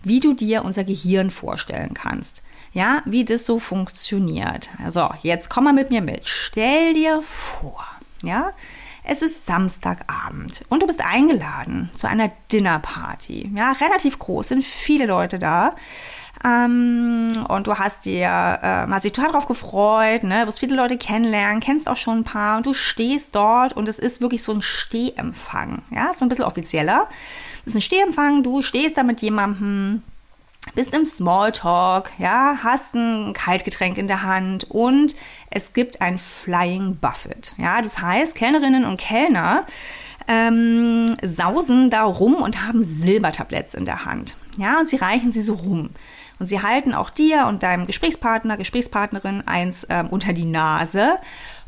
wie 0.07 0.19
du 0.19 0.33
dir 0.33 0.63
unser 0.63 0.83
Gehirn 0.83 1.31
vorstellen 1.31 1.93
kannst. 1.93 2.41
Ja, 2.73 3.01
wie 3.05 3.25
das 3.25 3.45
so 3.45 3.59
funktioniert. 3.59 4.69
Also, 4.83 5.09
jetzt 5.23 5.49
komm 5.49 5.65
mal 5.65 5.73
mit 5.73 5.89
mir 5.89 6.01
mit. 6.01 6.27
Stell 6.27 6.93
dir 6.93 7.21
vor, 7.21 7.85
ja, 8.21 8.51
es 9.03 9.21
ist 9.21 9.45
Samstagabend 9.45 10.65
und 10.67 10.83
du 10.83 10.87
bist 10.87 11.01
eingeladen 11.01 11.89
zu 11.93 12.07
einer 12.07 12.29
Dinnerparty. 12.51 13.51
Ja, 13.55 13.71
relativ 13.71 14.19
groß, 14.19 14.49
sind 14.49 14.65
viele 14.65 15.05
Leute 15.05 15.39
da. 15.39 15.75
Ähm, 16.43 17.31
und 17.47 17.67
du 17.67 17.75
hast 17.75 18.05
dir, 18.05 18.27
äh, 18.27 18.91
hast 18.91 19.05
dich 19.05 19.13
total 19.13 19.31
drauf 19.31 19.47
gefreut, 19.47 20.23
ne, 20.23 20.45
wirst 20.45 20.59
viele 20.59 20.75
Leute 20.75 20.97
kennenlernen, 20.97 21.61
kennst 21.61 21.89
auch 21.89 21.95
schon 21.95 22.19
ein 22.19 22.23
paar 22.23 22.57
und 22.57 22.65
du 22.65 22.73
stehst 22.73 23.33
dort 23.33 23.73
und 23.73 23.87
es 23.87 23.97
ist 23.97 24.21
wirklich 24.21 24.43
so 24.43 24.51
ein 24.51 24.61
Stehempfang, 24.61 25.83
ja, 25.89 26.11
so 26.13 26.25
ein 26.25 26.29
bisschen 26.29 26.45
offizieller. 26.45 27.07
Ist 27.67 27.75
ein 27.75 27.81
Stehempfang, 27.81 28.43
du 28.43 28.61
stehst 28.61 28.97
da 28.97 29.03
mit 29.03 29.21
jemandem, 29.21 30.01
bist 30.73 30.93
im 30.93 31.03
Smalltalk, 31.03 32.11
ja, 32.17 32.59
hast 32.63 32.95
ein 32.95 33.33
Kaltgetränk 33.33 33.97
in 33.97 34.07
der 34.07 34.23
Hand 34.23 34.71
und 34.71 35.17
es 35.49 35.73
gibt 35.73 35.99
ein 35.99 36.17
Flying 36.17 36.95
Buffet. 36.95 37.53
Ja, 37.57 37.81
das 37.81 37.99
heißt, 37.99 38.35
Kellnerinnen 38.35 38.85
und 38.85 38.97
Kellner 38.97 39.65
ähm, 40.29 41.17
sausen 41.21 41.89
da 41.89 42.03
rum 42.05 42.35
und 42.35 42.65
haben 42.65 42.85
Silbertabletts 42.85 43.73
in 43.73 43.83
der 43.83 44.05
Hand. 44.05 44.37
Ja, 44.57 44.79
und 44.79 44.87
sie 44.87 44.95
reichen 44.95 45.33
sie 45.33 45.41
so 45.41 45.55
rum. 45.55 45.89
Und 46.39 46.45
sie 46.45 46.61
halten 46.61 46.93
auch 46.93 47.09
dir 47.09 47.47
und 47.47 47.63
deinem 47.63 47.85
Gesprächspartner, 47.85 48.55
Gesprächspartnerin 48.55 49.45
eins 49.45 49.85
ähm, 49.89 50.07
unter 50.07 50.31
die 50.31 50.45
Nase. 50.45 51.17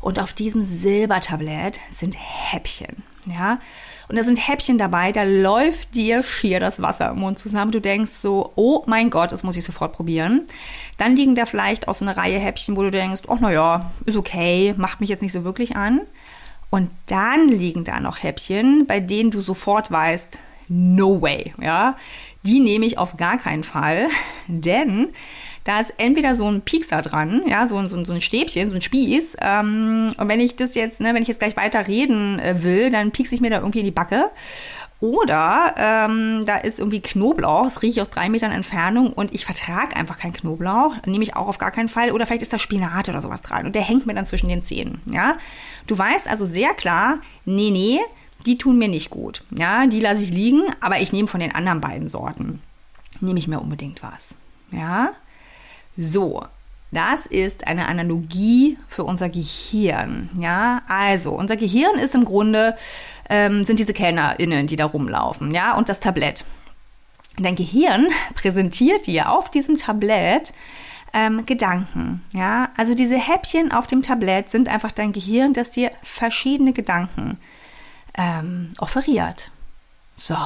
Und 0.00 0.18
auf 0.18 0.32
diesem 0.32 0.64
Silbertablett 0.64 1.78
sind 1.90 2.16
Häppchen. 2.18 3.02
Ja, 3.26 3.58
und 4.10 4.16
da 4.16 4.24
sind 4.24 4.48
Häppchen 4.48 4.76
dabei, 4.76 5.12
da 5.12 5.22
läuft 5.22 5.94
dir 5.94 6.24
schier 6.24 6.58
das 6.58 6.82
Wasser 6.82 7.10
im 7.10 7.20
Mund 7.20 7.38
zusammen. 7.38 7.70
Du 7.70 7.80
denkst 7.80 8.10
so, 8.10 8.50
oh 8.56 8.82
mein 8.86 9.08
Gott, 9.08 9.30
das 9.30 9.44
muss 9.44 9.56
ich 9.56 9.62
sofort 9.62 9.92
probieren. 9.92 10.48
Dann 10.96 11.14
liegen 11.14 11.36
da 11.36 11.46
vielleicht 11.46 11.86
auch 11.86 11.94
so 11.94 12.04
eine 12.04 12.16
Reihe 12.16 12.40
Häppchen, 12.40 12.76
wo 12.76 12.82
du 12.82 12.90
denkst, 12.90 13.22
oh 13.28 13.36
naja, 13.36 13.92
ist 14.06 14.16
okay, 14.16 14.74
macht 14.76 15.00
mich 15.00 15.10
jetzt 15.10 15.22
nicht 15.22 15.30
so 15.30 15.44
wirklich 15.44 15.76
an. 15.76 16.00
Und 16.70 16.90
dann 17.06 17.46
liegen 17.46 17.84
da 17.84 18.00
noch 18.00 18.20
Häppchen, 18.20 18.84
bei 18.84 18.98
denen 18.98 19.30
du 19.30 19.40
sofort 19.40 19.92
weißt, 19.92 20.40
no 20.66 21.22
way, 21.22 21.54
ja. 21.62 21.96
Die 22.42 22.58
nehme 22.58 22.86
ich 22.86 22.98
auf 22.98 23.16
gar 23.16 23.38
keinen 23.38 23.62
Fall, 23.62 24.08
denn 24.48 25.10
da 25.64 25.80
ist 25.80 25.92
entweder 25.98 26.36
so 26.36 26.50
ein 26.50 26.62
Piekser 26.62 27.02
dran, 27.02 27.42
ja, 27.46 27.66
so, 27.68 27.82
so, 27.86 28.02
so 28.04 28.12
ein 28.12 28.20
Stäbchen, 28.20 28.70
so 28.70 28.76
ein 28.76 28.82
Spieß. 28.82 29.36
Ähm, 29.40 30.10
und 30.16 30.28
wenn 30.28 30.40
ich 30.40 30.56
das 30.56 30.74
jetzt, 30.74 31.00
ne, 31.00 31.14
wenn 31.14 31.22
ich 31.22 31.28
jetzt 31.28 31.40
gleich 31.40 31.56
weiter 31.56 31.86
reden 31.86 32.38
äh, 32.38 32.62
will, 32.62 32.90
dann 32.90 33.10
piekse 33.10 33.34
ich 33.34 33.40
mir 33.40 33.50
da 33.50 33.58
irgendwie 33.58 33.80
in 33.80 33.84
die 33.84 33.90
Backe. 33.90 34.30
Oder 35.00 35.74
ähm, 35.78 36.44
da 36.44 36.56
ist 36.56 36.78
irgendwie 36.78 37.00
Knoblauch, 37.00 37.64
das 37.64 37.80
rieche 37.80 37.92
ich 37.92 38.02
aus 38.02 38.10
drei 38.10 38.28
Metern 38.28 38.52
Entfernung 38.52 39.14
und 39.14 39.34
ich 39.34 39.46
vertrage 39.46 39.96
einfach 39.96 40.18
keinen 40.18 40.34
Knoblauch, 40.34 40.94
nehme 41.06 41.24
ich 41.24 41.36
auch 41.36 41.48
auf 41.48 41.56
gar 41.56 41.70
keinen 41.70 41.88
Fall. 41.88 42.12
Oder 42.12 42.26
vielleicht 42.26 42.42
ist 42.42 42.52
da 42.52 42.58
Spinat 42.58 43.08
oder 43.08 43.22
sowas 43.22 43.40
dran 43.40 43.64
und 43.64 43.74
der 43.74 43.80
hängt 43.80 44.04
mir 44.04 44.12
dann 44.12 44.26
zwischen 44.26 44.50
den 44.50 44.62
Zähnen. 44.62 45.00
Ja, 45.10 45.38
Du 45.90 45.98
weißt 45.98 46.28
also 46.28 46.44
sehr 46.44 46.72
klar, 46.74 47.18
nee, 47.44 47.70
nee, 47.70 47.98
die 48.46 48.56
tun 48.56 48.78
mir 48.78 48.86
nicht 48.86 49.10
gut. 49.10 49.42
Ja, 49.50 49.88
die 49.88 49.98
lasse 49.98 50.22
ich 50.22 50.30
liegen, 50.30 50.62
aber 50.80 51.00
ich 51.00 51.12
nehme 51.12 51.26
von 51.26 51.40
den 51.40 51.52
anderen 51.52 51.80
beiden 51.80 52.08
Sorten. 52.08 52.62
Nehme 53.20 53.40
ich 53.40 53.48
mir 53.48 53.58
unbedingt 53.58 54.02
was. 54.02 54.34
Ja, 54.70 55.10
so, 55.96 56.44
Das 56.92 57.26
ist 57.26 57.66
eine 57.66 57.86
Analogie 57.86 58.76
für 58.88 59.04
unser 59.04 59.28
Gehirn. 59.28 60.28
Ja, 60.38 60.82
also 60.88 61.30
unser 61.32 61.56
Gehirn 61.56 61.98
ist 61.98 62.14
im 62.14 62.24
Grunde 62.24 62.76
ähm, 63.28 63.64
sind 63.64 63.78
diese 63.78 63.92
KellnerInnen, 63.92 64.66
die 64.66 64.76
da 64.76 64.86
rumlaufen, 64.86 65.54
ja, 65.54 65.76
und 65.76 65.88
das 65.88 66.00
Tablett. 66.00 66.44
Dein 67.38 67.54
Gehirn 67.54 68.08
präsentiert 68.34 69.06
dir 69.06 69.30
auf 69.30 69.50
diesem 69.50 69.76
Tablett 69.76 70.52
ähm, 71.12 71.46
Gedanken. 71.46 72.24
Ja, 72.32 72.70
also 72.76 72.94
diese 72.94 73.16
Häppchen 73.16 73.72
auf 73.72 73.86
dem 73.86 74.02
Tablett 74.02 74.50
sind 74.50 74.68
einfach 74.68 74.92
dein 74.92 75.12
Gehirn, 75.12 75.52
das 75.52 75.70
dir 75.70 75.92
verschiedene 76.02 76.72
Gedanken 76.72 77.38
ähm, 78.18 78.72
offeriert. 78.78 79.50
So, 80.16 80.36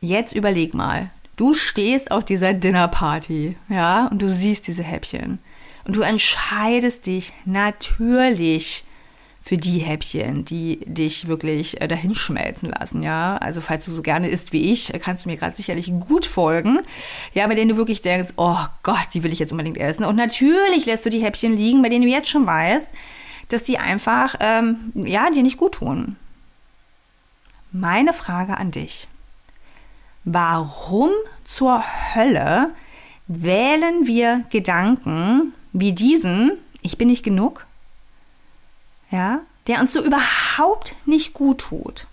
jetzt 0.00 0.32
überleg 0.32 0.74
mal. 0.74 1.10
Du 1.36 1.54
stehst 1.54 2.10
auf 2.10 2.24
dieser 2.24 2.52
Dinnerparty, 2.52 3.56
ja, 3.68 4.06
und 4.08 4.20
du 4.20 4.28
siehst 4.28 4.66
diese 4.66 4.82
Häppchen. 4.82 5.38
Und 5.84 5.96
du 5.96 6.02
entscheidest 6.02 7.06
dich 7.06 7.32
natürlich 7.44 8.84
für 9.40 9.56
die 9.56 9.78
Häppchen, 9.78 10.44
die 10.44 10.78
dich 10.84 11.26
wirklich 11.26 11.80
äh, 11.80 11.88
dahin 11.88 12.14
schmelzen 12.14 12.70
lassen, 12.70 13.02
ja. 13.02 13.36
Also 13.38 13.60
falls 13.60 13.84
du 13.84 13.90
so 13.90 14.00
gerne 14.00 14.28
isst 14.28 14.52
wie 14.52 14.70
ich, 14.70 14.92
kannst 15.02 15.24
du 15.24 15.30
mir 15.30 15.36
gerade 15.36 15.56
sicherlich 15.56 15.92
gut 16.06 16.26
folgen, 16.26 16.78
ja, 17.34 17.46
bei 17.48 17.56
denen 17.56 17.70
du 17.70 17.76
wirklich 17.76 18.02
denkst, 18.02 18.34
oh 18.36 18.58
Gott, 18.84 19.08
die 19.14 19.24
will 19.24 19.32
ich 19.32 19.40
jetzt 19.40 19.50
unbedingt 19.50 19.78
essen. 19.78 20.04
Und 20.04 20.14
natürlich 20.14 20.86
lässt 20.86 21.04
du 21.04 21.10
die 21.10 21.22
Häppchen 21.22 21.56
liegen, 21.56 21.82
bei 21.82 21.88
denen 21.88 22.04
du 22.04 22.08
jetzt 22.08 22.28
schon 22.28 22.46
weißt, 22.46 22.92
dass 23.48 23.64
die 23.64 23.78
einfach, 23.78 24.36
ähm, 24.38 24.92
ja, 24.94 25.28
dir 25.30 25.42
nicht 25.42 25.58
gut 25.58 25.74
tun. 25.74 26.16
Meine 27.72 28.12
Frage 28.12 28.58
an 28.58 28.70
dich. 28.70 29.08
Warum 30.24 31.10
zur 31.44 31.82
Hölle 32.14 32.74
wählen 33.26 34.06
wir 34.06 34.44
Gedanken 34.50 35.52
wie 35.72 35.92
diesen, 35.92 36.52
ich 36.82 36.98
bin 36.98 37.08
nicht 37.08 37.24
genug, 37.24 37.66
ja, 39.10 39.40
der 39.66 39.80
uns 39.80 39.92
so 39.92 40.02
überhaupt 40.02 40.94
nicht 41.06 41.34
gut 41.34 41.58
tut. 41.58 42.06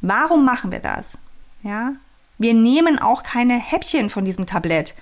Warum 0.00 0.44
machen 0.44 0.72
wir 0.72 0.80
das? 0.80 1.18
Ja, 1.62 1.92
wir 2.38 2.54
nehmen 2.54 2.98
auch 2.98 3.22
keine 3.22 3.54
Häppchen 3.54 4.10
von 4.10 4.24
diesem 4.24 4.46
Tablett, 4.46 4.94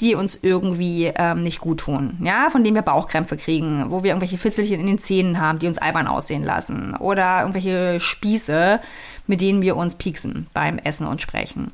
die 0.00 0.14
uns 0.14 0.38
irgendwie 0.42 1.12
ähm, 1.14 1.42
nicht 1.42 1.60
gut 1.60 1.80
tun, 1.80 2.18
ja, 2.22 2.48
von 2.50 2.64
denen 2.64 2.74
wir 2.74 2.82
Bauchkrämpfe 2.82 3.36
kriegen, 3.36 3.90
wo 3.90 4.02
wir 4.02 4.10
irgendwelche 4.10 4.38
Fitzelchen 4.38 4.80
in 4.80 4.86
den 4.86 4.98
Zähnen 4.98 5.40
haben, 5.40 5.58
die 5.58 5.68
uns 5.68 5.78
albern 5.78 6.08
aussehen 6.08 6.42
lassen, 6.42 6.96
oder 6.96 7.40
irgendwelche 7.40 8.00
Spieße, 8.00 8.80
mit 9.26 9.40
denen 9.40 9.62
wir 9.62 9.76
uns 9.76 9.96
pieksen 9.96 10.48
beim 10.52 10.78
Essen 10.78 11.06
und 11.06 11.22
Sprechen. 11.22 11.70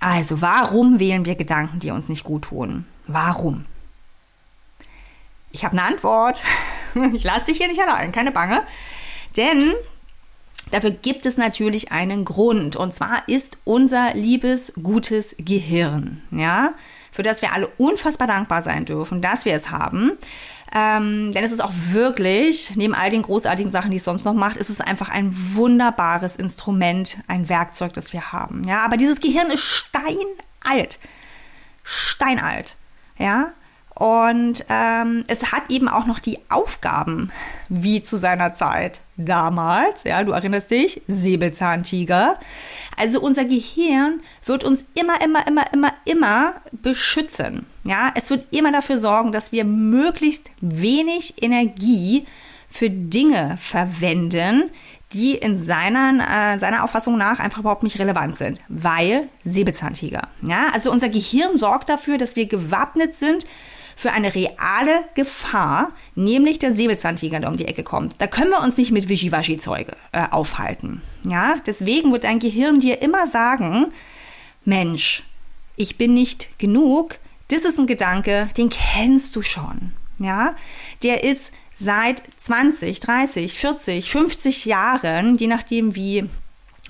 Also, 0.00 0.40
warum 0.40 1.00
wählen 1.00 1.24
wir 1.24 1.34
Gedanken, 1.34 1.80
die 1.80 1.90
uns 1.90 2.08
nicht 2.08 2.24
gut 2.24 2.42
tun? 2.42 2.86
Warum? 3.06 3.64
Ich 5.50 5.64
habe 5.64 5.72
eine 5.72 5.86
Antwort. 5.86 6.42
Ich 7.12 7.22
lasse 7.22 7.46
dich 7.46 7.58
hier 7.58 7.68
nicht 7.68 7.80
allein, 7.80 8.12
keine 8.12 8.32
Bange. 8.32 8.62
Denn 9.36 9.74
dafür 10.72 10.90
gibt 10.90 11.26
es 11.26 11.36
natürlich 11.36 11.92
einen 11.92 12.24
Grund. 12.24 12.76
Und 12.76 12.92
zwar 12.92 13.28
ist 13.28 13.58
unser 13.64 14.14
liebes, 14.14 14.72
gutes 14.82 15.36
Gehirn, 15.38 16.22
ja, 16.30 16.72
für 17.18 17.24
das 17.24 17.42
wir 17.42 17.52
alle 17.52 17.66
unfassbar 17.78 18.28
dankbar 18.28 18.62
sein 18.62 18.84
dürfen, 18.84 19.20
dass 19.20 19.44
wir 19.44 19.52
es 19.52 19.72
haben. 19.72 20.12
Ähm, 20.72 21.32
denn 21.32 21.42
es 21.42 21.50
ist 21.50 21.58
auch 21.58 21.72
wirklich, 21.90 22.76
neben 22.76 22.94
all 22.94 23.10
den 23.10 23.22
großartigen 23.22 23.72
Sachen, 23.72 23.90
die 23.90 23.96
es 23.96 24.04
sonst 24.04 24.24
noch 24.24 24.34
macht, 24.34 24.56
ist 24.56 24.70
es 24.70 24.80
einfach 24.80 25.08
ein 25.08 25.32
wunderbares 25.32 26.36
Instrument, 26.36 27.18
ein 27.26 27.48
Werkzeug, 27.48 27.92
das 27.92 28.12
wir 28.12 28.30
haben. 28.30 28.62
Ja, 28.68 28.84
aber 28.84 28.96
dieses 28.96 29.18
Gehirn 29.18 29.48
ist 29.48 29.64
steinalt. 29.64 31.00
Steinalt. 31.82 32.76
Ja, 33.18 33.50
und 33.98 34.64
ähm, 34.68 35.24
es 35.26 35.50
hat 35.50 35.64
eben 35.70 35.88
auch 35.88 36.06
noch 36.06 36.20
die 36.20 36.38
Aufgaben, 36.48 37.32
wie 37.68 38.00
zu 38.00 38.16
seiner 38.16 38.54
Zeit 38.54 39.00
damals, 39.16 40.04
ja, 40.04 40.22
du 40.22 40.30
erinnerst 40.30 40.70
dich, 40.70 41.02
Säbelzahntiger. 41.08 42.38
Also 42.96 43.20
unser 43.20 43.44
Gehirn 43.44 44.20
wird 44.44 44.62
uns 44.62 44.84
immer, 44.94 45.20
immer, 45.20 45.44
immer, 45.48 45.64
immer, 45.72 45.92
immer 46.04 46.52
beschützen. 46.70 47.66
Ja, 47.82 48.12
es 48.14 48.30
wird 48.30 48.46
immer 48.54 48.70
dafür 48.70 48.98
sorgen, 48.98 49.32
dass 49.32 49.50
wir 49.50 49.64
möglichst 49.64 50.48
wenig 50.60 51.42
Energie 51.42 52.24
für 52.68 52.90
Dinge 52.90 53.56
verwenden, 53.58 54.70
die 55.12 55.32
in 55.32 55.56
seiner, 55.56 56.54
äh, 56.54 56.58
seiner 56.60 56.84
Auffassung 56.84 57.18
nach 57.18 57.40
einfach 57.40 57.60
überhaupt 57.60 57.82
nicht 57.82 57.98
relevant 57.98 58.36
sind, 58.36 58.60
weil 58.68 59.28
Säbelzahntiger. 59.44 60.28
Ja, 60.42 60.68
also 60.72 60.92
unser 60.92 61.08
Gehirn 61.08 61.56
sorgt 61.56 61.88
dafür, 61.88 62.16
dass 62.16 62.36
wir 62.36 62.46
gewappnet 62.46 63.16
sind 63.16 63.44
für 63.98 64.12
eine 64.12 64.32
reale 64.32 65.02
Gefahr, 65.16 65.90
nämlich 66.14 66.60
der 66.60 66.72
Säbelzahntiger, 66.72 67.40
der 67.40 67.50
um 67.50 67.56
die 67.56 67.66
Ecke 67.66 67.82
kommt. 67.82 68.14
Da 68.18 68.28
können 68.28 68.52
wir 68.52 68.62
uns 68.62 68.76
nicht 68.76 68.92
mit 68.92 69.08
Wischiwaschi-Zeuge 69.08 69.96
äh, 70.12 70.24
aufhalten. 70.30 71.02
Ja, 71.24 71.56
deswegen 71.66 72.12
wird 72.12 72.22
dein 72.22 72.38
Gehirn 72.38 72.78
dir 72.78 73.02
immer 73.02 73.26
sagen, 73.26 73.88
Mensch, 74.64 75.24
ich 75.74 75.98
bin 75.98 76.14
nicht 76.14 76.60
genug. 76.60 77.18
Das 77.48 77.64
ist 77.64 77.76
ein 77.76 77.88
Gedanke, 77.88 78.48
den 78.56 78.68
kennst 78.68 79.34
du 79.34 79.42
schon. 79.42 79.94
Ja, 80.20 80.54
der 81.02 81.24
ist 81.24 81.50
seit 81.74 82.22
20, 82.36 83.00
30, 83.00 83.58
40, 83.58 84.12
50 84.12 84.64
Jahren, 84.64 85.38
je 85.38 85.48
nachdem 85.48 85.96
wie 85.96 86.30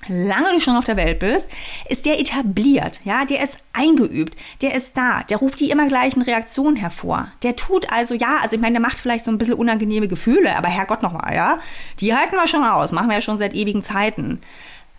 lange 0.06 0.52
du 0.54 0.60
schon 0.60 0.76
auf 0.76 0.84
der 0.84 0.96
Welt 0.96 1.18
bist, 1.18 1.50
ist 1.88 2.06
der 2.06 2.20
etabliert, 2.20 3.00
ja, 3.04 3.24
der 3.24 3.42
ist 3.42 3.58
eingeübt, 3.72 4.36
der 4.62 4.74
ist 4.74 4.96
da, 4.96 5.22
der 5.24 5.38
ruft 5.38 5.60
die 5.60 5.70
immer 5.70 5.88
gleichen 5.88 6.22
Reaktionen 6.22 6.76
hervor. 6.76 7.28
Der 7.42 7.56
tut 7.56 7.92
also, 7.92 8.14
ja, 8.14 8.38
also 8.42 8.56
ich 8.56 8.62
meine, 8.62 8.74
der 8.74 8.82
macht 8.82 8.98
vielleicht 8.98 9.24
so 9.24 9.30
ein 9.30 9.38
bisschen 9.38 9.54
unangenehme 9.54 10.08
Gefühle, 10.08 10.56
aber 10.56 10.68
Herrgott 10.68 11.02
nochmal, 11.02 11.34
ja, 11.34 11.58
die 12.00 12.14
halten 12.14 12.36
wir 12.36 12.48
schon 12.48 12.64
aus, 12.64 12.92
machen 12.92 13.08
wir 13.08 13.16
ja 13.16 13.22
schon 13.22 13.38
seit 13.38 13.54
ewigen 13.54 13.82
Zeiten. 13.82 14.40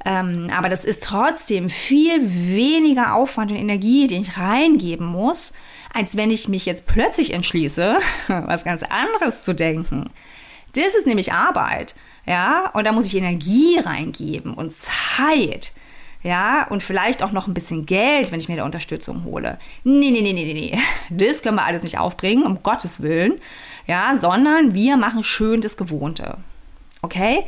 Ähm, 0.06 0.48
aber 0.56 0.70
das 0.70 0.86
ist 0.86 1.04
trotzdem 1.04 1.70
viel 1.70 2.22
weniger 2.22 3.16
Aufwand 3.16 3.52
und 3.52 3.58
Energie, 3.58 4.08
den 4.08 4.22
ich 4.22 4.38
reingeben 4.38 5.06
muss, 5.06 5.54
als 5.94 6.16
wenn 6.16 6.32
ich 6.32 6.48
mich 6.48 6.66
jetzt 6.66 6.86
plötzlich 6.86 7.34
entschließe, 7.34 7.98
was 8.28 8.64
ganz 8.64 8.84
anderes 8.84 9.44
zu 9.44 9.54
denken. 9.54 10.10
Das 10.74 10.96
ist 10.96 11.08
nämlich 11.08 11.34
Arbeit. 11.34 11.96
Ja, 12.26 12.70
und 12.74 12.86
da 12.86 12.92
muss 12.92 13.06
ich 13.06 13.16
Energie 13.16 13.80
reingeben 13.80 14.54
und 14.54 14.74
Zeit. 14.74 15.72
Ja, 16.22 16.68
und 16.70 16.84
vielleicht 16.84 17.24
auch 17.24 17.32
noch 17.32 17.48
ein 17.48 17.54
bisschen 17.54 17.86
Geld, 17.86 18.32
wenn 18.32 18.42
ich 18.42 18.50
mir 18.50 18.58
da 18.58 18.66
Unterstützung 18.66 19.24
hole. 19.24 19.58
Nee, 19.84 20.12
nee, 20.12 20.22
nee, 20.22 20.34
nee, 20.34 20.54
nee. 20.54 20.80
Das 21.10 21.42
können 21.42 21.56
wir 21.56 21.66
alles 21.66 21.84
nicht 21.84 21.98
aufbringen, 21.98 22.44
um 22.46 22.62
Gottes 22.62 23.02
Willen. 23.02 23.40
Ja, 23.88 24.18
sondern 24.20 24.74
wir 24.74 24.98
machen 24.98 25.24
schön 25.24 25.62
das 25.62 25.78
Gewohnte. 25.78 26.38
Okay? 27.02 27.46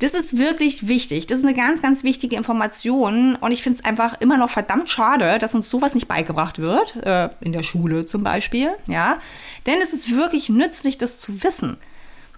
Das 0.00 0.14
ist 0.14 0.38
wirklich 0.38 0.86
wichtig. 0.86 1.26
Das 1.26 1.38
ist 1.38 1.44
eine 1.44 1.54
ganz, 1.54 1.80
ganz 1.80 2.04
wichtige 2.04 2.36
Information. 2.36 3.36
Und 3.36 3.52
ich 3.52 3.62
finde 3.62 3.80
es 3.80 3.84
einfach 3.84 4.20
immer 4.20 4.36
noch 4.36 4.50
verdammt 4.50 4.88
schade, 4.88 5.38
dass 5.38 5.54
uns 5.54 5.70
sowas 5.70 5.94
nicht 5.94 6.08
beigebracht 6.08 6.58
wird. 6.58 6.96
Äh, 7.04 7.30
in 7.40 7.52
der 7.52 7.64
Schule 7.64 8.06
zum 8.06 8.22
Beispiel. 8.22 8.70
Ja. 8.86 9.18
Denn 9.66 9.78
es 9.82 9.92
ist 9.92 10.14
wirklich 10.14 10.48
nützlich, 10.48 10.98
das 10.98 11.18
zu 11.18 11.42
wissen. 11.42 11.78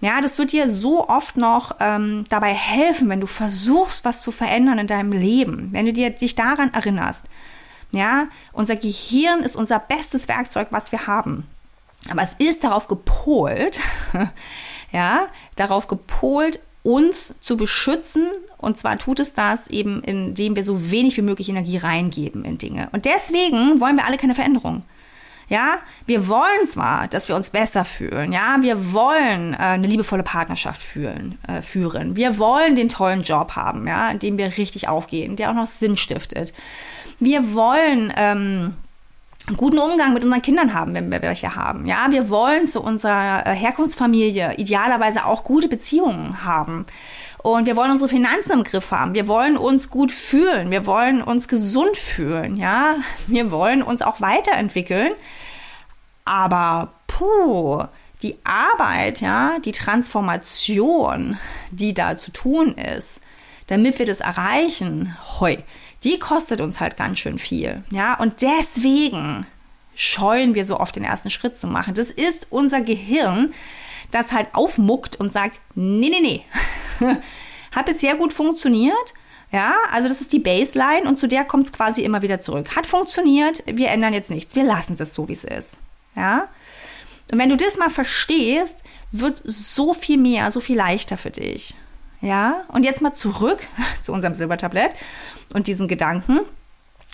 Ja, 0.01 0.19
das 0.19 0.39
wird 0.39 0.51
dir 0.51 0.69
so 0.69 1.07
oft 1.07 1.37
noch 1.37 1.75
ähm, 1.79 2.25
dabei 2.29 2.53
helfen, 2.53 3.07
wenn 3.07 3.21
du 3.21 3.27
versuchst, 3.27 4.03
was 4.03 4.23
zu 4.23 4.31
verändern 4.31 4.79
in 4.79 4.87
deinem 4.87 5.11
Leben, 5.11 5.69
wenn 5.71 5.85
du 5.85 5.93
dir, 5.93 6.09
dich 6.09 6.33
daran 6.33 6.73
erinnerst. 6.73 7.25
Ja, 7.91 8.27
unser 8.51 8.75
Gehirn 8.75 9.41
ist 9.41 9.55
unser 9.55 9.77
bestes 9.77 10.27
Werkzeug, 10.27 10.69
was 10.71 10.91
wir 10.91 11.05
haben. 11.07 11.45
Aber 12.09 12.23
es 12.23 12.33
ist 12.39 12.63
darauf 12.63 12.87
gepolt, 12.87 13.79
ja, 14.91 15.27
darauf 15.55 15.87
gepolt, 15.87 16.59
uns 16.83 17.39
zu 17.39 17.57
beschützen. 17.57 18.27
Und 18.57 18.77
zwar 18.77 18.97
tut 18.97 19.19
es 19.19 19.33
das 19.33 19.67
eben, 19.67 20.01
indem 20.03 20.55
wir 20.55 20.63
so 20.63 20.89
wenig 20.89 21.15
wie 21.17 21.21
möglich 21.21 21.49
Energie 21.49 21.77
reingeben 21.77 22.43
in 22.43 22.57
Dinge. 22.57 22.89
Und 22.91 23.05
deswegen 23.05 23.79
wollen 23.79 23.97
wir 23.97 24.05
alle 24.07 24.17
keine 24.17 24.33
Veränderung. 24.33 24.83
Ja, 25.51 25.79
wir 26.05 26.29
wollen 26.29 26.65
zwar, 26.65 27.09
dass 27.09 27.27
wir 27.27 27.35
uns 27.35 27.49
besser 27.49 27.83
fühlen. 27.83 28.31
Ja, 28.31 28.59
wir 28.61 28.93
wollen 28.93 29.53
äh, 29.53 29.57
eine 29.57 29.85
liebevolle 29.85 30.23
Partnerschaft 30.23 30.81
fühlen, 30.81 31.37
äh, 31.45 31.61
führen. 31.61 32.15
Wir 32.15 32.39
wollen 32.39 32.77
den 32.77 32.87
tollen 32.87 33.23
Job 33.23 33.57
haben, 33.57 33.85
ja, 33.85 34.09
in 34.11 34.19
dem 34.19 34.37
wir 34.37 34.55
richtig 34.57 34.87
aufgehen, 34.87 35.35
der 35.35 35.49
auch 35.49 35.53
noch 35.53 35.67
Sinn 35.67 35.97
stiftet. 35.97 36.53
Wir 37.19 37.53
wollen 37.53 38.13
ähm, 38.15 38.75
einen 39.47 39.57
guten 39.57 39.77
Umgang 39.77 40.13
mit 40.13 40.23
unseren 40.23 40.41
Kindern 40.41 40.73
haben, 40.73 40.93
wenn 40.93 41.11
wir 41.11 41.21
welche 41.21 41.53
haben. 41.53 41.85
Ja, 41.85 42.07
wir 42.09 42.29
wollen 42.29 42.65
zu 42.65 42.79
unserer 42.81 43.45
äh, 43.45 43.53
Herkunftsfamilie 43.53 44.55
idealerweise 44.55 45.25
auch 45.25 45.43
gute 45.43 45.67
Beziehungen 45.67 46.45
haben. 46.45 46.85
Und 47.43 47.65
wir 47.65 47.75
wollen 47.75 47.91
unsere 47.91 48.09
Finanzen 48.09 48.51
im 48.51 48.63
Griff 48.63 48.91
haben. 48.91 49.13
Wir 49.13 49.27
wollen 49.27 49.57
uns 49.57 49.89
gut 49.89 50.11
fühlen. 50.11 50.69
Wir 50.69 50.85
wollen 50.85 51.23
uns 51.23 51.47
gesund 51.47 51.97
fühlen. 51.97 52.55
Ja, 52.55 52.97
wir 53.27 53.49
wollen 53.49 53.81
uns 53.81 54.01
auch 54.01 54.21
weiterentwickeln. 54.21 55.13
Aber 56.23 56.93
puh, 57.07 57.83
die 58.21 58.37
Arbeit, 58.43 59.21
ja, 59.21 59.57
die 59.59 59.71
Transformation, 59.71 61.37
die 61.71 61.95
da 61.95 62.15
zu 62.15 62.31
tun 62.31 62.75
ist, 62.75 63.19
damit 63.67 63.97
wir 63.97 64.05
das 64.05 64.19
erreichen, 64.19 65.17
hoi, 65.39 65.57
die 66.03 66.19
kostet 66.19 66.61
uns 66.61 66.79
halt 66.79 66.95
ganz 66.95 67.17
schön 67.17 67.39
viel. 67.39 67.83
Ja, 67.89 68.19
und 68.19 68.43
deswegen, 68.43 69.47
scheuen 69.95 70.55
wir 70.55 70.65
so 70.65 70.79
oft 70.79 70.95
den 70.95 71.03
ersten 71.03 71.29
Schritt 71.29 71.57
zu 71.57 71.67
machen. 71.67 71.93
Das 71.93 72.11
ist 72.11 72.47
unser 72.49 72.81
Gehirn, 72.81 73.53
das 74.11 74.31
halt 74.31 74.47
aufmuckt 74.53 75.19
und 75.19 75.31
sagt, 75.31 75.59
nee, 75.75 76.09
nee, 76.09 76.21
nee, 76.21 76.45
hat 77.75 77.85
bisher 77.85 78.15
gut 78.15 78.33
funktioniert. 78.33 79.13
Ja, 79.51 79.73
also 79.91 80.07
das 80.07 80.21
ist 80.21 80.31
die 80.31 80.39
Baseline 80.39 81.09
und 81.09 81.17
zu 81.17 81.27
der 81.27 81.43
kommt 81.43 81.65
es 81.65 81.73
quasi 81.73 82.03
immer 82.03 82.21
wieder 82.21 82.39
zurück. 82.39 82.73
Hat 82.75 82.85
funktioniert, 82.85 83.63
wir 83.65 83.89
ändern 83.89 84.13
jetzt 84.13 84.29
nichts, 84.29 84.55
wir 84.55 84.63
lassen 84.63 84.95
es 84.97 85.13
so, 85.13 85.27
wie 85.27 85.33
es 85.33 85.43
ist. 85.43 85.77
Ja, 86.15 86.47
und 87.31 87.39
wenn 87.39 87.49
du 87.49 87.57
das 87.57 87.77
mal 87.77 87.89
verstehst, 87.89 88.83
wird 89.11 89.41
so 89.45 89.93
viel 89.93 90.17
mehr, 90.17 90.51
so 90.51 90.59
viel 90.59 90.77
leichter 90.77 91.17
für 91.17 91.31
dich. 91.31 91.75
Ja, 92.21 92.65
und 92.67 92.83
jetzt 92.83 93.01
mal 93.01 93.13
zurück 93.13 93.65
zu 94.01 94.11
unserem 94.13 94.33
Silbertablett 94.33 94.91
und 95.53 95.67
diesen 95.67 95.87
Gedanken. 95.87 96.41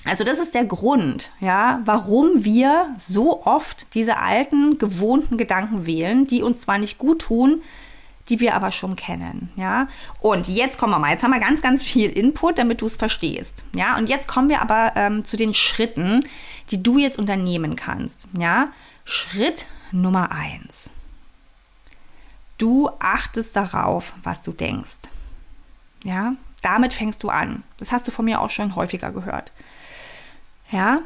Also 0.06 0.24
das 0.24 0.40
ist 0.40 0.54
der 0.54 0.66
Grund, 0.66 1.32
ja, 1.40 1.82
warum 1.84 2.46
wir 2.46 2.96
so 2.98 3.46
oft 3.46 3.94
diese 3.94 4.18
alten, 4.18 4.78
gewohnten 4.78 5.38
Gedanken 5.38 5.86
wählen, 5.86 6.28
die 6.28 6.44
uns 6.44 6.62
zwar 6.62 6.78
nicht 6.78 6.98
gut 6.98 7.24
tun, 7.24 7.62
die 8.30 8.40
wir 8.40 8.56
aber 8.56 8.72
schon 8.72 8.96
kennen, 8.96 9.50
ja. 9.56 9.88
Und 10.20 10.48
jetzt 10.48 10.78
kommen 10.78 10.94
wir 10.94 11.00
mal, 11.00 11.12
jetzt 11.12 11.24
haben 11.24 11.32
wir 11.32 11.40
ganz, 11.40 11.62
ganz 11.62 11.84
viel 11.84 12.10
Input, 12.10 12.58
damit 12.58 12.82
du 12.82 12.86
es 12.86 12.98
verstehst, 12.98 13.64
ja. 13.74 13.98
Und 13.98 14.08
jetzt 14.08 14.28
kommen 14.28 14.50
wir 14.50 14.62
aber 14.62 14.94
ähm, 14.96 15.26
zu 15.26 15.36
den 15.38 15.54
Schritten, 15.54 16.26
die 16.72 16.82
du 16.84 16.98
jetzt 16.98 17.18
unternehmen 17.18 17.76
kannst, 17.76 18.28
ja. 18.38 18.70
Schritt 19.04 19.68
Nummer 19.92 20.32
eins. 20.32 20.90
Du 22.58 22.90
achtest 23.00 23.56
darauf, 23.56 24.14
was 24.24 24.42
du 24.42 24.52
denkst. 24.52 25.10
Ja, 26.04 26.34
damit 26.62 26.94
fängst 26.94 27.24
du 27.24 27.30
an. 27.30 27.64
Das 27.78 27.92
hast 27.92 28.08
du 28.08 28.12
von 28.12 28.26
mir 28.26 28.42
auch 28.42 28.50
schon 28.50 28.76
häufiger 28.76 29.12
gehört. 29.12 29.52
Ja, 30.70 31.02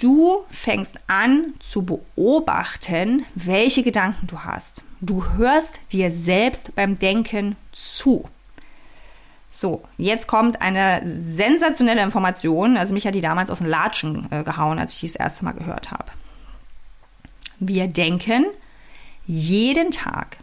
du 0.00 0.44
fängst 0.50 0.96
an 1.06 1.54
zu 1.58 1.82
beobachten, 1.82 3.24
welche 3.34 3.82
Gedanken 3.82 4.26
du 4.26 4.40
hast. 4.40 4.84
Du 5.00 5.24
hörst 5.36 5.80
dir 5.92 6.10
selbst 6.10 6.74
beim 6.74 6.98
Denken 6.98 7.56
zu. 7.72 8.28
So, 9.50 9.84
jetzt 9.96 10.26
kommt 10.26 10.60
eine 10.60 11.00
sensationelle 11.04 12.02
Information. 12.02 12.76
Also 12.76 12.92
mich 12.92 13.06
hat 13.06 13.14
die 13.14 13.20
damals 13.20 13.50
aus 13.50 13.58
den 13.58 13.68
Latschen 13.68 14.26
äh, 14.32 14.42
gehauen, 14.42 14.80
als 14.80 14.94
ich 14.94 15.00
die 15.00 15.06
das 15.06 15.16
erste 15.16 15.44
Mal 15.44 15.52
gehört 15.52 15.92
habe. 15.92 16.10
Wir 17.60 17.86
denken 17.86 18.46
jeden 19.26 19.92
Tag 19.92 20.38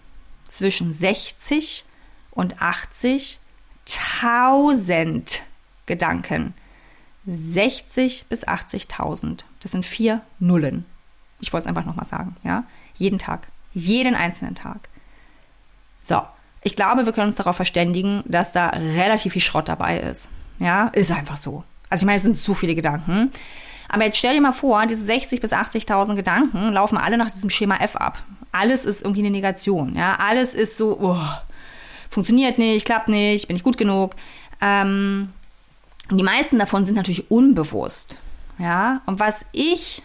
zwischen 0.48 0.94
60 0.94 1.84
und 2.32 2.56
80.000 2.58 5.42
Gedanken. 5.86 6.56
60 7.26 8.26
bis 8.30 8.48
80.000. 8.48 9.44
Das 9.60 9.72
sind 9.72 9.86
vier 9.86 10.22
Nullen. 10.40 10.86
Ich 11.40 11.54
wollte 11.54 11.66
es 11.66 11.68
einfach 11.68 11.86
nochmal 11.86 12.06
sagen, 12.06 12.36
ja? 12.44 12.64
Jeden 12.96 13.20
Tag. 13.20 13.48
Jeden 13.74 14.16
einzelnen 14.16 14.56
Tag. 14.56 14.90
So. 16.04 16.22
Ich 16.64 16.76
glaube, 16.76 17.06
wir 17.06 17.14
können 17.14 17.28
uns 17.28 17.38
darauf 17.38 17.56
verständigen, 17.56 18.24
dass 18.26 18.52
da 18.52 18.68
relativ 18.70 19.34
viel 19.34 19.42
Schrott 19.42 19.68
dabei 19.68 20.00
ist. 20.00 20.30
Ja, 20.60 20.88
ist 20.90 21.12
einfach 21.12 21.38
so. 21.38 21.64
Also 21.90 22.04
ich 22.04 22.06
meine, 22.06 22.18
es 22.18 22.24
sind 22.24 22.38
zu 22.38 22.54
viele 22.54 22.76
Gedanken. 22.76 23.32
Aber 23.90 24.06
jetzt 24.06 24.18
stell 24.18 24.36
dir 24.36 24.42
mal 24.42 24.54
vor, 24.54 24.86
diese 24.86 25.04
60 25.04 25.42
bis 25.42 25.54
80.000 25.54 26.16
Gedanken 26.16 26.72
laufen 26.72 26.98
alle 26.98 27.18
nach 27.18 27.32
diesem 27.32 27.50
Schema 27.50 27.78
F 27.78 27.96
ab. 27.96 28.24
Alles 28.52 28.86
ist 28.86 29.02
irgendwie 29.02 29.22
eine 29.22 29.32
Negation. 29.32 29.96
Ja, 29.96 30.18
alles 30.20 30.54
ist 30.54 30.78
so, 30.78 31.00
oh, 31.02 31.18
funktioniert 32.10 32.58
nicht, 32.60 32.86
klappt 32.86 33.10
nicht, 33.10 33.48
bin 33.48 33.58
ich 33.58 33.64
gut 33.64 33.78
genug. 33.78 34.16
Ähm, 34.62 35.34
die 36.18 36.24
meisten 36.24 36.60
davon 36.60 36.86
sind 36.86 36.96
natürlich 36.96 37.32
unbewusst. 37.32 38.18
Ja, 38.58 39.02
und 39.06 39.20
was 39.20 39.46
ich 39.54 40.04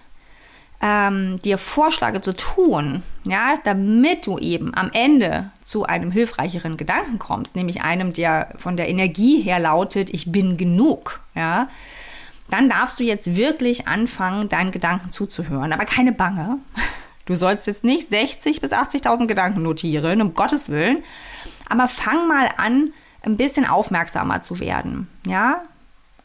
ähm, 0.81 1.39
dir 1.41 1.59
vorschlage 1.59 2.21
zu 2.21 2.35
tun, 2.35 3.03
ja, 3.25 3.55
damit 3.65 4.27
du 4.27 4.39
eben 4.39 4.75
am 4.75 4.91
Ende 4.93 5.51
zu 5.63 5.85
einem 5.85 6.11
hilfreicheren 6.11 6.77
Gedanken 6.77 7.19
kommst, 7.19 7.57
nämlich 7.57 7.83
einem, 7.83 8.13
der 8.13 8.55
von 8.59 8.77
der 8.77 8.89
Energie 8.89 9.41
her 9.41 9.59
lautet, 9.59 10.11
ich 10.11 10.31
bin 10.31 10.57
genug, 10.57 11.21
ja, 11.35 11.69
dann 12.51 12.69
darfst 12.69 13.01
du 13.01 13.05
jetzt 13.05 13.35
wirklich 13.35 13.89
anfangen, 13.89 14.49
deinen 14.49 14.71
Gedanken 14.71 15.11
zuzuhören. 15.11 15.73
Aber 15.73 15.85
keine 15.85 16.13
Bange. 16.13 16.59
Du 17.25 17.35
sollst 17.35 17.67
jetzt 17.67 17.83
nicht 17.83 18.09
60 18.09 18.61
bis 18.61 18.73
80.000 18.73 19.27
Gedanken 19.27 19.63
notieren, 19.63 20.23
um 20.23 20.35
Gottes 20.35 20.69
Willen. 20.69 21.03
Aber 21.69 21.89
fang 21.89 22.29
mal 22.29 22.49
an, 22.57 22.93
ein 23.23 23.37
bisschen 23.37 23.67
aufmerksamer 23.67 24.43
zu 24.43 24.61
werden. 24.61 25.09
Ja? 25.27 25.63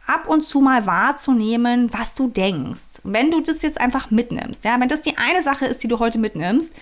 Ab 0.07 0.27
und 0.27 0.43
zu 0.43 0.61
mal 0.61 0.85
wahrzunehmen, 0.85 1.93
was 1.93 2.15
du 2.15 2.27
denkst. 2.27 3.01
Wenn 3.03 3.31
du 3.31 3.41
das 3.41 3.61
jetzt 3.61 3.79
einfach 3.79 4.11
mitnimmst, 4.11 4.63
ja, 4.63 4.79
wenn 4.79 4.89
das 4.89 5.01
die 5.01 5.17
eine 5.17 5.41
Sache 5.41 5.65
ist, 5.65 5.83
die 5.83 5.87
du 5.87 5.99
heute 5.99 6.19
mitnimmst, 6.19 6.75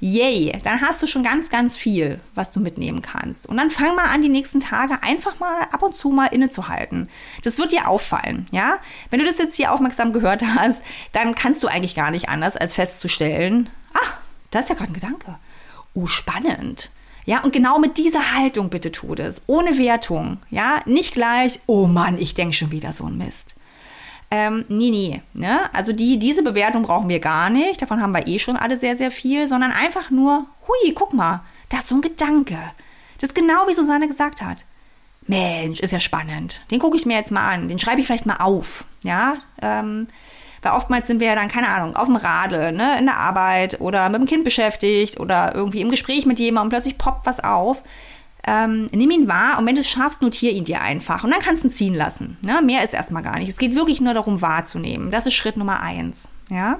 Yay, 0.00 0.56
dann 0.62 0.80
hast 0.80 1.02
du 1.02 1.08
schon 1.08 1.24
ganz, 1.24 1.48
ganz 1.48 1.76
viel, 1.76 2.20
was 2.36 2.52
du 2.52 2.60
mitnehmen 2.60 3.02
kannst. 3.02 3.48
Und 3.48 3.56
dann 3.56 3.68
fang 3.68 3.96
mal 3.96 4.14
an, 4.14 4.22
die 4.22 4.28
nächsten 4.28 4.60
Tage 4.60 5.02
einfach 5.02 5.40
mal 5.40 5.62
ab 5.72 5.82
und 5.82 5.96
zu 5.96 6.10
mal 6.10 6.26
innezuhalten. 6.26 7.08
Das 7.42 7.58
wird 7.58 7.72
dir 7.72 7.88
auffallen, 7.88 8.46
ja? 8.52 8.78
Wenn 9.10 9.18
du 9.18 9.26
das 9.26 9.38
jetzt 9.38 9.56
hier 9.56 9.72
aufmerksam 9.72 10.12
gehört 10.12 10.44
hast, 10.44 10.84
dann 11.10 11.34
kannst 11.34 11.64
du 11.64 11.66
eigentlich 11.66 11.96
gar 11.96 12.12
nicht 12.12 12.28
anders, 12.28 12.56
als 12.56 12.76
festzustellen, 12.76 13.70
ach, 13.92 14.18
da 14.52 14.60
ist 14.60 14.68
ja 14.68 14.76
gerade 14.76 14.92
ein 14.92 14.94
Gedanke. 14.94 15.36
Oh, 15.94 16.06
spannend. 16.06 16.90
Ja, 17.28 17.44
und 17.44 17.52
genau 17.52 17.78
mit 17.78 17.98
dieser 17.98 18.38
Haltung 18.38 18.70
bitte 18.70 18.90
tu 18.90 19.14
das. 19.14 19.42
Ohne 19.46 19.76
Wertung. 19.76 20.38
Ja, 20.48 20.80
nicht 20.86 21.12
gleich, 21.12 21.60
oh 21.66 21.86
Mann, 21.86 22.16
ich 22.16 22.32
denke 22.32 22.54
schon 22.54 22.70
wieder 22.70 22.94
so 22.94 23.04
ein 23.04 23.18
Mist. 23.18 23.54
Ähm, 24.30 24.64
nee, 24.70 24.88
nee. 24.88 25.20
Ne? 25.34 25.68
Also 25.74 25.92
die, 25.92 26.18
diese 26.18 26.42
Bewertung 26.42 26.84
brauchen 26.84 27.10
wir 27.10 27.20
gar 27.20 27.50
nicht. 27.50 27.82
Davon 27.82 28.00
haben 28.00 28.12
wir 28.12 28.26
eh 28.26 28.38
schon 28.38 28.56
alle 28.56 28.78
sehr, 28.78 28.96
sehr 28.96 29.10
viel, 29.10 29.46
sondern 29.46 29.72
einfach 29.72 30.10
nur, 30.10 30.46
hui, 30.66 30.94
guck 30.94 31.12
mal, 31.12 31.42
da 31.68 31.80
ist 31.80 31.88
so 31.88 31.96
ein 31.96 32.00
Gedanke. 32.00 32.56
Das 33.20 33.28
ist 33.28 33.34
genau 33.34 33.68
wie 33.68 33.74
Susanne 33.74 34.08
gesagt 34.08 34.40
hat. 34.40 34.64
Mensch, 35.28 35.80
ist 35.80 35.92
ja 35.92 36.00
spannend. 36.00 36.62
Den 36.70 36.80
gucke 36.80 36.96
ich 36.96 37.06
mir 37.06 37.16
jetzt 37.16 37.30
mal 37.30 37.48
an. 37.48 37.68
Den 37.68 37.78
schreibe 37.78 38.00
ich 38.00 38.06
vielleicht 38.06 38.26
mal 38.26 38.38
auf. 38.38 38.84
Ja, 39.04 39.36
ähm, 39.62 40.08
weil 40.62 40.72
oftmals 40.72 41.06
sind 41.06 41.20
wir 41.20 41.28
ja 41.28 41.36
dann, 41.36 41.48
keine 41.48 41.68
Ahnung, 41.68 41.94
auf 41.94 42.06
dem 42.06 42.16
Radl, 42.16 42.72
ne, 42.72 42.98
in 42.98 43.06
der 43.06 43.18
Arbeit 43.18 43.80
oder 43.80 44.08
mit 44.08 44.20
dem 44.20 44.26
Kind 44.26 44.42
beschäftigt 44.44 45.20
oder 45.20 45.54
irgendwie 45.54 45.80
im 45.80 45.90
Gespräch 45.90 46.26
mit 46.26 46.40
jemandem 46.40 46.66
und 46.66 46.70
plötzlich 46.70 46.98
poppt 46.98 47.26
was 47.26 47.38
auf 47.38 47.84
ähm, 48.48 48.88
nimm 48.92 49.10
ihn 49.10 49.28
wahr 49.28 49.58
und 49.58 49.66
wenn 49.66 49.74
du 49.74 49.82
es 49.82 49.88
schaffst, 49.88 50.22
notier 50.22 50.52
ihn 50.52 50.64
dir 50.64 50.80
einfach. 50.80 51.22
Und 51.22 51.30
dann 51.30 51.40
kannst 51.40 51.64
du 51.64 51.68
ihn 51.68 51.72
ziehen 51.72 51.94
lassen. 51.94 52.38
Ne? 52.40 52.62
Mehr 52.62 52.82
ist 52.82 52.94
erstmal 52.94 53.22
gar 53.22 53.38
nicht. 53.38 53.48
Es 53.48 53.58
geht 53.58 53.74
wirklich 53.74 54.00
nur 54.00 54.14
darum, 54.14 54.40
wahrzunehmen. 54.40 55.10
Das 55.10 55.26
ist 55.26 55.34
Schritt 55.34 55.56
Nummer 55.56 55.80
eins. 55.80 56.28
Ja. 56.50 56.78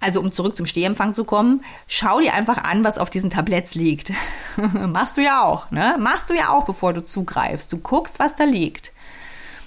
Also 0.00 0.20
um 0.20 0.32
zurück 0.32 0.56
zum 0.56 0.66
Stehempfang 0.66 1.12
zu 1.12 1.24
kommen, 1.24 1.62
schau 1.86 2.20
dir 2.20 2.34
einfach 2.34 2.58
an, 2.58 2.84
was 2.84 2.98
auf 2.98 3.10
diesen 3.10 3.30
Tabletts 3.30 3.74
liegt. 3.74 4.12
Machst 4.56 5.16
du 5.16 5.20
ja 5.20 5.42
auch, 5.42 5.70
ne? 5.70 5.96
Machst 5.98 6.30
du 6.30 6.34
ja 6.34 6.48
auch, 6.48 6.64
bevor 6.64 6.92
du 6.92 7.04
zugreifst. 7.04 7.72
Du 7.72 7.78
guckst, 7.78 8.18
was 8.18 8.34
da 8.34 8.44
liegt, 8.44 8.92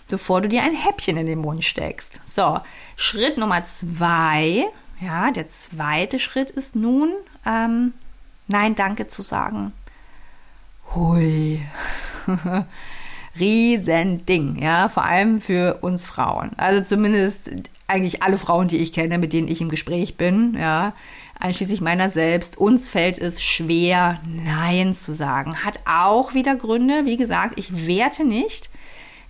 bevor 0.09 0.41
du 0.41 0.49
dir 0.49 0.63
ein 0.63 0.75
Häppchen 0.75 1.17
in 1.17 1.27
den 1.27 1.39
Mund 1.39 1.63
steckst. 1.63 2.19
So, 2.25 2.59
Schritt 2.95 3.37
Nummer 3.37 3.63
zwei. 3.65 4.65
Ja, 4.99 5.31
der 5.31 5.47
zweite 5.49 6.17
Schritt 6.17 6.49
ist 6.49 6.75
nun, 6.75 7.11
ähm, 7.45 7.93
Nein, 8.47 8.75
danke 8.75 9.07
zu 9.07 9.21
sagen. 9.21 9.73
Hui. 10.93 11.61
Riesending, 13.39 14.57
ja, 14.61 14.89
vor 14.89 15.05
allem 15.05 15.41
für 15.41 15.79
uns 15.81 16.05
Frauen. 16.05 16.51
Also 16.57 16.83
zumindest 16.83 17.49
eigentlich 17.93 18.23
alle 18.23 18.37
Frauen, 18.37 18.67
die 18.67 18.79
ich 18.79 18.91
kenne, 18.91 19.19
mit 19.19 19.33
denen 19.33 19.47
ich 19.47 19.61
im 19.61 19.69
Gespräch 19.69 20.17
bin, 20.17 20.57
ja, 20.59 20.93
einschließlich 21.39 21.79
meiner 21.79 22.09
selbst. 22.09 22.57
Uns 22.57 22.89
fällt 22.89 23.19
es 23.19 23.41
schwer, 23.41 24.19
Nein 24.27 24.95
zu 24.95 25.13
sagen. 25.13 25.63
Hat 25.63 25.79
auch 25.85 26.33
wieder 26.33 26.55
Gründe. 26.55 27.05
Wie 27.05 27.17
gesagt, 27.17 27.53
ich 27.57 27.87
werte 27.87 28.25
nicht. 28.25 28.69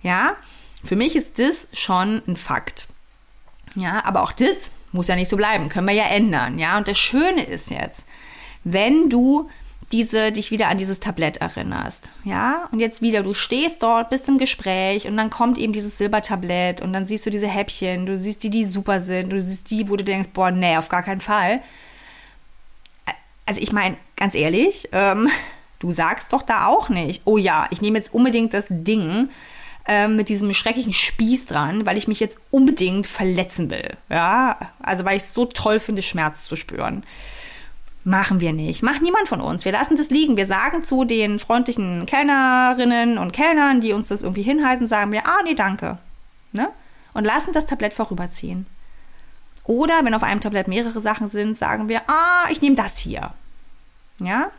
Ja, 0.02 0.36
für 0.82 0.96
mich 0.96 1.14
ist 1.14 1.38
das 1.38 1.66
schon 1.72 2.22
ein 2.26 2.36
Fakt. 2.36 2.88
Ja, 3.76 4.04
aber 4.04 4.22
auch 4.22 4.32
das 4.32 4.70
muss 4.92 5.08
ja 5.08 5.16
nicht 5.16 5.28
so 5.28 5.36
bleiben. 5.36 5.68
Können 5.68 5.88
wir 5.88 5.94
ja 5.94 6.06
ändern. 6.06 6.58
Ja, 6.58 6.78
und 6.78 6.88
das 6.88 6.98
Schöne 6.98 7.44
ist 7.44 7.70
jetzt, 7.70 8.04
wenn 8.62 9.10
du 9.10 9.50
diese, 9.92 10.32
dich 10.32 10.50
wieder 10.50 10.68
an 10.68 10.78
dieses 10.78 11.00
Tablett 11.00 11.38
erinnerst. 11.38 12.10
Ja, 12.24 12.68
und 12.72 12.80
jetzt 12.80 13.02
wieder, 13.02 13.22
du 13.22 13.34
stehst 13.34 13.82
dort, 13.82 14.10
bist 14.10 14.28
im 14.28 14.38
Gespräch 14.38 15.06
und 15.06 15.16
dann 15.16 15.30
kommt 15.30 15.58
eben 15.58 15.72
dieses 15.72 15.98
Silbertablett 15.98 16.80
und 16.80 16.92
dann 16.92 17.06
siehst 17.06 17.26
du 17.26 17.30
diese 17.30 17.46
Häppchen, 17.46 18.06
du 18.06 18.18
siehst 18.18 18.42
die, 18.42 18.50
die 18.50 18.64
super 18.64 19.00
sind, 19.00 19.32
du 19.32 19.40
siehst 19.40 19.70
die, 19.70 19.88
wo 19.88 19.96
du 19.96 20.04
denkst, 20.04 20.30
boah, 20.32 20.50
nee, 20.50 20.76
auf 20.76 20.88
gar 20.88 21.02
keinen 21.02 21.20
Fall. 21.20 21.60
Also 23.46 23.60
ich 23.60 23.72
meine, 23.72 23.96
ganz 24.16 24.34
ehrlich, 24.34 24.88
ähm, 24.92 25.28
du 25.78 25.92
sagst 25.92 26.32
doch 26.32 26.42
da 26.42 26.66
auch 26.66 26.88
nicht, 26.88 27.22
oh 27.24 27.36
ja, 27.36 27.66
ich 27.70 27.82
nehme 27.82 27.98
jetzt 27.98 28.14
unbedingt 28.14 28.54
das 28.54 28.66
Ding 28.70 29.28
ähm, 29.86 30.16
mit 30.16 30.30
diesem 30.30 30.54
schrecklichen 30.54 30.94
Spieß 30.94 31.46
dran, 31.46 31.84
weil 31.84 31.98
ich 31.98 32.08
mich 32.08 32.20
jetzt 32.20 32.38
unbedingt 32.50 33.06
verletzen 33.06 33.70
will. 33.70 33.96
Ja, 34.08 34.58
also 34.82 35.04
weil 35.04 35.18
ich 35.18 35.24
es 35.24 35.34
so 35.34 35.44
toll 35.44 35.78
finde, 35.78 36.00
Schmerz 36.00 36.44
zu 36.44 36.56
spüren. 36.56 37.04
Machen 38.06 38.40
wir 38.40 38.52
nicht. 38.52 38.82
Macht 38.82 39.00
niemand 39.00 39.28
von 39.28 39.40
uns. 39.40 39.64
Wir 39.64 39.72
lassen 39.72 39.96
das 39.96 40.10
liegen. 40.10 40.36
Wir 40.36 40.44
sagen 40.44 40.84
zu 40.84 41.04
den 41.04 41.38
freundlichen 41.38 42.04
Kellnerinnen 42.04 43.16
und 43.16 43.32
Kellnern, 43.32 43.80
die 43.80 43.94
uns 43.94 44.08
das 44.08 44.22
irgendwie 44.22 44.42
hinhalten, 44.42 44.86
sagen 44.86 45.10
wir, 45.10 45.26
ah, 45.26 45.40
nee, 45.44 45.54
danke. 45.54 45.98
Ne? 46.52 46.68
Und 47.14 47.24
lassen 47.24 47.54
das 47.54 47.64
Tablett 47.64 47.94
vorüberziehen. 47.94 48.66
Oder 49.64 50.04
wenn 50.04 50.12
auf 50.12 50.22
einem 50.22 50.42
Tablett 50.42 50.68
mehrere 50.68 51.00
Sachen 51.00 51.28
sind, 51.28 51.56
sagen 51.56 51.88
wir, 51.88 52.02
ah, 52.06 52.46
ich 52.50 52.60
nehme 52.60 52.76
das 52.76 52.98
hier. 52.98 53.32
Ja? 54.18 54.50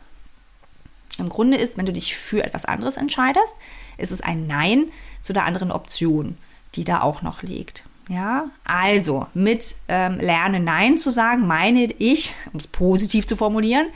Im 1.18 1.28
Grunde 1.28 1.56
ist, 1.56 1.78
wenn 1.78 1.86
du 1.86 1.92
dich 1.92 2.16
für 2.16 2.44
etwas 2.44 2.64
anderes 2.64 2.96
entscheidest, 2.96 3.54
ist 3.96 4.10
es 4.10 4.20
ein 4.20 4.48
Nein 4.48 4.90
zu 5.22 5.32
der 5.32 5.44
anderen 5.44 5.70
Option, 5.70 6.36
die 6.74 6.84
da 6.84 7.00
auch 7.00 7.22
noch 7.22 7.42
liegt. 7.42 7.84
Ja, 8.08 8.50
also 8.64 9.26
mit 9.34 9.74
ähm, 9.88 10.20
Lerne 10.20 10.60
Nein 10.60 10.96
zu 10.96 11.10
sagen, 11.10 11.46
meine 11.46 11.84
ich, 11.98 12.34
um 12.52 12.60
es 12.60 12.68
positiv 12.68 13.26
zu 13.26 13.34
formulieren, 13.36 13.88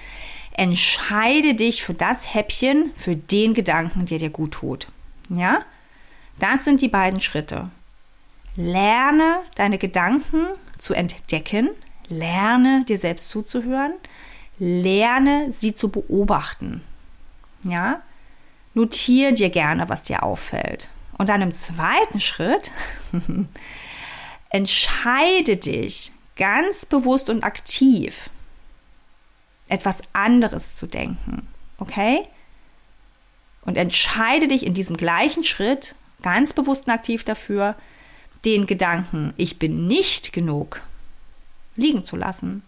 entscheide 0.53 1.55
dich 1.55 1.85
für 1.85 1.94
das 1.94 2.35
Häppchen, 2.35 2.90
für 2.94 3.14
den 3.14 3.55
Gedanken, 3.55 4.07
der 4.07 4.18
dir 4.18 4.31
gut 4.31 4.53
tut. 4.53 4.88
Ja, 5.29 5.61
das 6.40 6.64
sind 6.64 6.81
die 6.81 6.88
beiden 6.88 7.20
Schritte. 7.20 7.70
Lerne 8.57 9.38
deine 9.55 9.79
Gedanken 9.79 10.46
zu 10.77 10.92
entdecken, 10.92 11.70
lerne 12.09 12.85
dir 12.88 12.99
selbst 12.99 13.29
zuzuhören, 13.29 13.92
lerne 14.59 15.53
sie 15.53 15.73
zu 15.73 15.88
beobachten. 15.88 16.83
Ja, 17.62 18.03
notiere 18.75 19.35
dir 19.35 19.51
gerne, 19.51 19.88
was 19.88 20.03
dir 20.03 20.25
auffällt. 20.25 20.88
Und 21.16 21.29
dann 21.29 21.42
im 21.42 21.55
zweiten 21.55 22.18
Schritt 22.18 22.73
entscheide 24.50 25.56
dich 25.56 26.12
ganz 26.36 26.86
bewusst 26.86 27.30
und 27.30 27.44
aktiv, 27.44 28.30
etwas 29.68 30.02
anderes 30.12 30.74
zu 30.74 30.86
denken. 30.86 31.46
Okay? 31.78 32.26
Und 33.62 33.76
entscheide 33.76 34.48
dich 34.48 34.66
in 34.66 34.74
diesem 34.74 34.96
gleichen 34.96 35.44
Schritt 35.44 35.94
ganz 36.22 36.52
bewusst 36.52 36.86
und 36.86 36.92
aktiv 36.92 37.24
dafür, 37.24 37.76
den 38.44 38.66
Gedanken, 38.66 39.32
ich 39.36 39.58
bin 39.58 39.86
nicht 39.86 40.32
genug, 40.32 40.80
liegen 41.76 42.04
zu 42.04 42.16
lassen. 42.16 42.62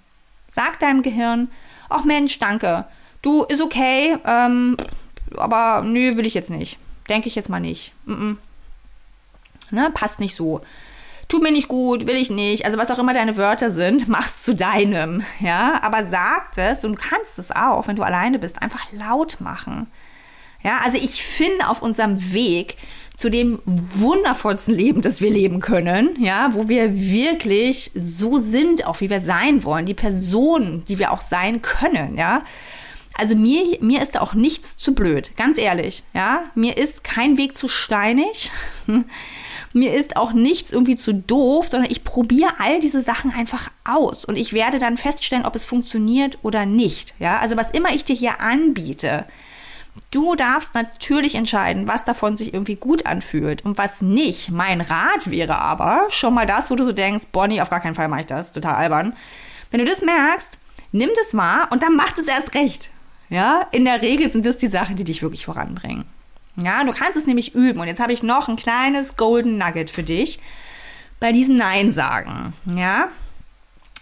Sag 0.50 0.78
deinem 0.80 1.02
Gehirn, 1.02 1.50
ach 1.88 2.04
Mensch, 2.04 2.38
danke, 2.38 2.84
du 3.22 3.44
ist 3.44 3.62
okay, 3.62 4.18
ähm, 4.26 4.76
aber 5.36 5.82
nö, 5.82 6.16
will 6.16 6.26
ich 6.26 6.34
jetzt 6.34 6.50
nicht. 6.50 6.78
Denke 7.08 7.28
ich 7.28 7.34
jetzt 7.34 7.48
mal 7.48 7.60
nicht. 7.60 7.92
Mm 8.04 8.12
-mm. 8.12 8.36
Ne, 9.70 9.90
passt 9.94 10.20
nicht 10.20 10.34
so. 10.34 10.60
Tut 11.28 11.42
mir 11.42 11.52
nicht 11.52 11.68
gut, 11.68 12.06
will 12.06 12.16
ich 12.16 12.30
nicht. 12.30 12.64
Also 12.64 12.78
was 12.78 12.90
auch 12.90 12.98
immer 12.98 13.14
deine 13.14 13.36
Wörter 13.36 13.70
sind, 13.70 14.08
mach's 14.08 14.42
zu 14.42 14.54
deinem. 14.54 15.22
Ja, 15.40 15.80
aber 15.82 16.04
sag 16.04 16.56
es 16.56 16.84
und 16.84 16.96
du 16.96 17.00
kannst 17.00 17.38
es 17.38 17.50
auch, 17.50 17.88
wenn 17.88 17.96
du 17.96 18.02
alleine 18.02 18.38
bist, 18.38 18.60
einfach 18.60 18.92
laut 18.92 19.40
machen. 19.40 19.88
Ja, 20.62 20.78
also 20.84 20.96
ich 20.96 21.24
finde 21.24 21.68
auf 21.68 21.82
unserem 21.82 22.32
Weg 22.32 22.76
zu 23.16 23.30
dem 23.30 23.58
wundervollsten 23.64 24.74
Leben, 24.74 25.02
das 25.02 25.20
wir 25.20 25.30
leben 25.30 25.60
können, 25.60 26.22
ja, 26.22 26.50
wo 26.52 26.68
wir 26.68 26.96
wirklich 26.96 27.90
so 27.94 28.38
sind, 28.38 28.86
auch 28.86 29.00
wie 29.00 29.10
wir 29.10 29.20
sein 29.20 29.64
wollen, 29.64 29.86
die 29.86 29.94
Person, 29.94 30.84
die 30.88 30.98
wir 30.98 31.12
auch 31.12 31.20
sein 31.20 31.62
können, 31.62 32.16
ja, 32.16 32.44
also 33.14 33.36
mir, 33.36 33.78
mir 33.80 34.00
ist 34.00 34.14
da 34.14 34.20
auch 34.20 34.34
nichts 34.34 34.76
zu 34.76 34.94
blöd, 34.94 35.36
ganz 35.36 35.58
ehrlich, 35.58 36.02
ja. 36.14 36.44
Mir 36.54 36.78
ist 36.78 37.04
kein 37.04 37.36
Weg 37.36 37.56
zu 37.56 37.68
steinig. 37.68 38.50
mir 39.74 39.94
ist 39.94 40.16
auch 40.16 40.32
nichts 40.32 40.72
irgendwie 40.72 40.96
zu 40.96 41.14
doof, 41.14 41.68
sondern 41.68 41.90
ich 41.90 42.04
probiere 42.04 42.52
all 42.58 42.80
diese 42.80 43.00
Sachen 43.00 43.32
einfach 43.32 43.70
aus 43.84 44.24
und 44.24 44.36
ich 44.36 44.52
werde 44.52 44.78
dann 44.78 44.96
feststellen, 44.96 45.46
ob 45.46 45.54
es 45.54 45.64
funktioniert 45.64 46.38
oder 46.42 46.66
nicht, 46.66 47.14
ja. 47.18 47.38
Also 47.38 47.56
was 47.56 47.70
immer 47.70 47.94
ich 47.94 48.04
dir 48.04 48.16
hier 48.16 48.40
anbiete, 48.40 49.26
Du 50.10 50.34
darfst 50.36 50.74
natürlich 50.74 51.34
entscheiden, 51.34 51.86
was 51.86 52.04
davon 52.04 52.36
sich 52.36 52.54
irgendwie 52.54 52.76
gut 52.76 53.04
anfühlt 53.06 53.64
und 53.64 53.76
was 53.76 54.00
nicht. 54.00 54.50
Mein 54.50 54.80
Rat 54.80 55.30
wäre 55.30 55.58
aber 55.58 56.06
schon 56.08 56.34
mal 56.34 56.46
das, 56.46 56.70
wo 56.70 56.76
du 56.76 56.84
so 56.84 56.92
denkst, 56.92 57.26
Bonnie, 57.30 57.60
auf 57.60 57.70
gar 57.70 57.80
keinen 57.80 57.94
Fall 57.94 58.08
mache 58.08 58.20
ich 58.20 58.26
das, 58.26 58.52
total 58.52 58.74
albern. 58.74 59.14
Wenn 59.70 59.80
du 59.80 59.86
das 59.86 60.00
merkst, 60.00 60.58
nimm 60.92 61.10
das 61.16 61.36
wahr 61.36 61.68
und 61.70 61.82
dann 61.82 61.94
mach 61.94 62.16
es 62.16 62.26
erst 62.26 62.54
recht. 62.54 62.90
Ja, 63.28 63.66
in 63.70 63.84
der 63.84 64.02
Regel 64.02 64.30
sind 64.30 64.46
das 64.46 64.56
die 64.56 64.66
Sachen, 64.66 64.96
die 64.96 65.04
dich 65.04 65.22
wirklich 65.22 65.44
voranbringen. 65.44 66.04
Ja, 66.56 66.84
du 66.84 66.92
kannst 66.92 67.16
es 67.16 67.26
nämlich 67.26 67.54
üben. 67.54 67.80
Und 67.80 67.88
jetzt 67.88 68.00
habe 68.00 68.12
ich 68.12 68.22
noch 68.22 68.48
ein 68.48 68.56
kleines 68.56 69.16
Golden 69.16 69.58
Nugget 69.58 69.90
für 69.90 70.02
dich 70.02 70.40
bei 71.20 71.32
diesem 71.32 71.56
Nein 71.56 71.92
sagen. 71.92 72.52
Ja, 72.66 73.08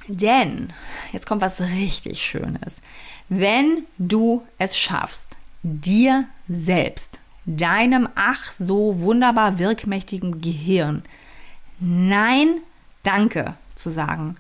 denn 0.08 0.72
jetzt 1.12 1.26
kommt 1.26 1.42
was 1.42 1.60
richtig 1.60 2.20
Schönes. 2.22 2.80
Wenn 3.28 3.84
du 3.98 4.44
es 4.58 4.76
schaffst, 4.76 5.36
dir 5.62 6.24
selbst, 6.48 7.20
deinem 7.46 8.08
ach 8.16 8.50
so 8.50 9.00
wunderbar 9.00 9.58
wirkmächtigen 9.58 10.40
Gehirn, 10.40 11.02
Nein, 11.82 12.60
danke 13.04 13.54
zu 13.74 13.88
sagen. 13.88 14.34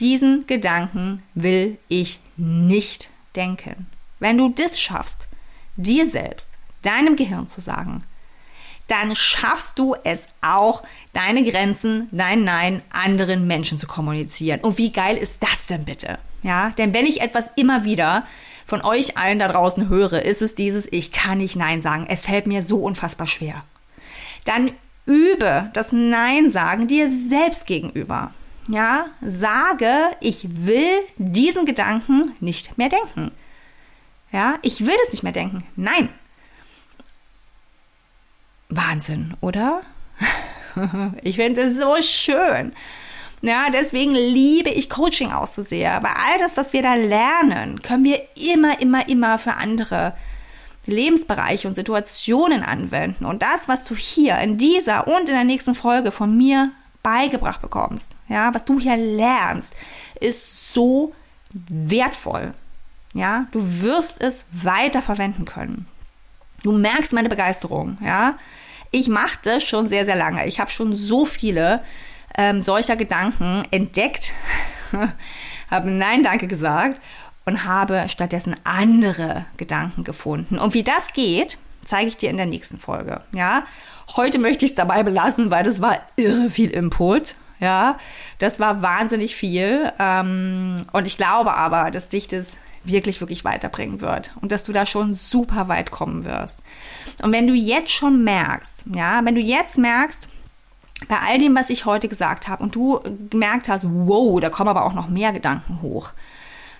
Diesen 0.00 0.44
Gedanken 0.48 1.22
will 1.34 1.78
ich 1.86 2.18
nicht 2.36 3.10
denken. 3.36 3.86
Wenn 4.18 4.38
du 4.38 4.48
das 4.48 4.80
schaffst, 4.80 5.28
dir 5.76 6.04
selbst, 6.04 6.50
deinem 6.84 7.16
Gehirn 7.16 7.48
zu 7.48 7.60
sagen, 7.60 7.98
dann 8.86 9.16
schaffst 9.16 9.78
du 9.78 9.96
es 10.04 10.26
auch, 10.42 10.82
deine 11.12 11.42
Grenzen, 11.42 12.08
dein 12.12 12.44
Nein 12.44 12.82
anderen 12.92 13.46
Menschen 13.46 13.78
zu 13.78 13.86
kommunizieren. 13.86 14.60
Und 14.60 14.78
wie 14.78 14.92
geil 14.92 15.16
ist 15.16 15.42
das 15.42 15.66
denn 15.66 15.84
bitte? 15.84 16.18
Ja, 16.42 16.70
denn 16.70 16.92
wenn 16.92 17.06
ich 17.06 17.22
etwas 17.22 17.50
immer 17.56 17.84
wieder 17.84 18.26
von 18.66 18.82
euch 18.82 19.16
allen 19.16 19.38
da 19.38 19.48
draußen 19.48 19.88
höre, 19.88 20.22
ist 20.22 20.42
es 20.42 20.54
dieses, 20.54 20.86
ich 20.92 21.12
kann 21.12 21.38
nicht 21.38 21.56
Nein 21.56 21.80
sagen. 21.80 22.06
Es 22.08 22.26
fällt 22.26 22.46
mir 22.46 22.62
so 22.62 22.78
unfassbar 22.78 23.26
schwer. 23.26 23.64
Dann 24.44 24.72
übe 25.06 25.70
das 25.72 25.92
Nein 25.92 26.50
sagen 26.50 26.86
dir 26.86 27.08
selbst 27.08 27.66
gegenüber. 27.66 28.32
Ja, 28.68 29.06
sage, 29.20 29.92
ich 30.20 30.46
will 30.66 31.00
diesen 31.16 31.66
Gedanken 31.66 32.34
nicht 32.40 32.78
mehr 32.78 32.88
denken. 32.88 33.30
Ja, 34.32 34.58
ich 34.62 34.84
will 34.86 34.94
das 35.04 35.12
nicht 35.12 35.22
mehr 35.22 35.32
denken. 35.32 35.64
Nein. 35.76 36.08
Wahnsinn, 38.76 39.34
oder? 39.40 39.82
ich 41.22 41.36
finde 41.36 41.62
es 41.62 41.76
so 41.76 41.96
schön. 42.00 42.72
Ja, 43.42 43.66
deswegen 43.70 44.12
liebe 44.12 44.70
ich 44.70 44.88
Coaching 44.88 45.30
auch 45.30 45.46
so 45.46 45.62
sehr. 45.62 46.02
Weil 46.02 46.12
all 46.12 46.38
das, 46.38 46.56
was 46.56 46.72
wir 46.72 46.82
da 46.82 46.94
lernen, 46.94 47.82
können 47.82 48.04
wir 48.04 48.22
immer, 48.36 48.80
immer, 48.80 49.08
immer 49.08 49.38
für 49.38 49.54
andere 49.54 50.14
Lebensbereiche 50.86 51.68
und 51.68 51.74
Situationen 51.74 52.62
anwenden. 52.62 53.26
Und 53.26 53.42
das, 53.42 53.68
was 53.68 53.84
du 53.84 53.94
hier 53.94 54.38
in 54.38 54.58
dieser 54.58 55.06
und 55.08 55.28
in 55.28 55.34
der 55.34 55.44
nächsten 55.44 55.74
Folge 55.74 56.10
von 56.10 56.36
mir 56.36 56.72
beigebracht 57.02 57.60
bekommst, 57.60 58.08
ja, 58.28 58.54
was 58.54 58.64
du 58.64 58.80
hier 58.80 58.96
lernst, 58.96 59.74
ist 60.20 60.72
so 60.72 61.14
wertvoll. 61.52 62.54
Ja, 63.12 63.46
du 63.52 63.60
wirst 63.82 64.22
es 64.22 64.44
weiter 64.50 65.02
verwenden 65.02 65.44
können. 65.44 65.86
Du 66.64 66.72
merkst 66.72 67.12
meine 67.12 67.28
Begeisterung, 67.28 67.98
ja. 68.02 68.38
Ich 68.90 69.08
mache 69.08 69.38
das 69.42 69.62
schon 69.62 69.86
sehr, 69.86 70.06
sehr 70.06 70.16
lange. 70.16 70.46
Ich 70.46 70.60
habe 70.60 70.70
schon 70.70 70.94
so 70.94 71.26
viele 71.26 71.84
ähm, 72.38 72.62
solcher 72.62 72.96
Gedanken 72.96 73.62
entdeckt, 73.70 74.32
habe 75.70 75.90
Nein, 75.90 76.22
danke 76.22 76.46
gesagt 76.46 77.00
und 77.44 77.64
habe 77.64 78.06
stattdessen 78.08 78.56
andere 78.64 79.44
Gedanken 79.58 80.04
gefunden. 80.04 80.58
Und 80.58 80.72
wie 80.72 80.82
das 80.82 81.12
geht, 81.12 81.58
zeige 81.84 82.08
ich 82.08 82.16
dir 82.16 82.30
in 82.30 82.38
der 82.38 82.46
nächsten 82.46 82.78
Folge. 82.78 83.20
Ja, 83.32 83.64
heute 84.16 84.38
möchte 84.38 84.64
ich 84.64 84.70
es 84.70 84.74
dabei 84.74 85.02
belassen, 85.02 85.50
weil 85.50 85.64
das 85.64 85.82
war 85.82 85.98
irre 86.16 86.48
viel 86.48 86.70
Input. 86.70 87.34
Ja, 87.60 87.98
das 88.38 88.58
war 88.58 88.80
wahnsinnig 88.80 89.36
viel. 89.36 89.92
Ähm, 89.98 90.76
und 90.92 91.06
ich 91.06 91.18
glaube 91.18 91.52
aber, 91.52 91.90
dass 91.90 92.08
dich 92.08 92.26
das 92.26 92.56
wirklich, 92.84 93.20
wirklich 93.20 93.44
weiterbringen 93.44 94.00
wird 94.00 94.32
und 94.40 94.52
dass 94.52 94.62
du 94.62 94.72
da 94.72 94.86
schon 94.86 95.12
super 95.12 95.68
weit 95.68 95.90
kommen 95.90 96.24
wirst. 96.24 96.58
Und 97.22 97.32
wenn 97.32 97.46
du 97.46 97.54
jetzt 97.54 97.90
schon 97.90 98.24
merkst, 98.24 98.84
ja, 98.94 99.24
wenn 99.24 99.34
du 99.34 99.40
jetzt 99.40 99.78
merkst, 99.78 100.28
bei 101.08 101.16
all 101.18 101.38
dem, 101.38 101.54
was 101.54 101.70
ich 101.70 101.84
heute 101.84 102.08
gesagt 102.08 102.48
habe 102.48 102.62
und 102.62 102.74
du 102.74 103.00
gemerkt 103.30 103.68
hast, 103.68 103.84
wow, 103.84 104.40
da 104.40 104.48
kommen 104.48 104.68
aber 104.68 104.84
auch 104.84 104.94
noch 104.94 105.08
mehr 105.08 105.32
Gedanken 105.32 105.82
hoch. 105.82 106.12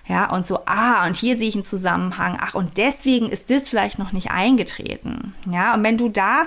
Ja, 0.06 0.30
und 0.30 0.46
so, 0.46 0.60
ah, 0.66 1.06
und 1.06 1.16
hier 1.16 1.36
sehe 1.36 1.48
ich 1.48 1.54
einen 1.54 1.64
Zusammenhang. 1.64 2.36
Ach, 2.40 2.54
und 2.54 2.76
deswegen 2.76 3.30
ist 3.30 3.48
das 3.50 3.68
vielleicht 3.68 3.98
noch 3.98 4.12
nicht 4.12 4.30
eingetreten. 4.30 5.34
Ja, 5.50 5.74
und 5.74 5.82
wenn 5.82 5.96
du 5.96 6.10
da 6.10 6.46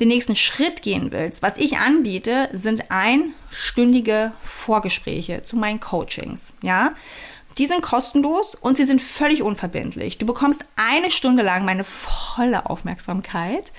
den 0.00 0.08
nächsten 0.08 0.36
Schritt 0.36 0.82
gehen 0.82 1.10
willst, 1.10 1.42
was 1.42 1.56
ich 1.56 1.78
anbiete, 1.78 2.48
sind 2.52 2.84
einstündige 2.90 4.32
Vorgespräche 4.42 5.42
zu 5.42 5.56
meinen 5.56 5.80
Coachings. 5.80 6.52
Ja, 6.62 6.92
die 7.56 7.66
sind 7.66 7.82
kostenlos 7.82 8.54
und 8.54 8.76
sie 8.76 8.84
sind 8.84 9.00
völlig 9.00 9.42
unverbindlich. 9.42 10.18
Du 10.18 10.26
bekommst 10.26 10.64
eine 10.76 11.10
Stunde 11.10 11.42
lang 11.42 11.64
meine 11.64 11.84
volle 11.84 12.68
Aufmerksamkeit, 12.68 13.72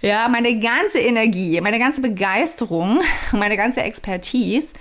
ja, 0.00 0.28
meine 0.28 0.58
ganze 0.58 0.98
Energie, 0.98 1.60
meine 1.60 1.78
ganze 1.78 2.00
Begeisterung, 2.00 3.00
meine 3.32 3.56
ganze 3.56 3.82
Expertise. 3.82 4.72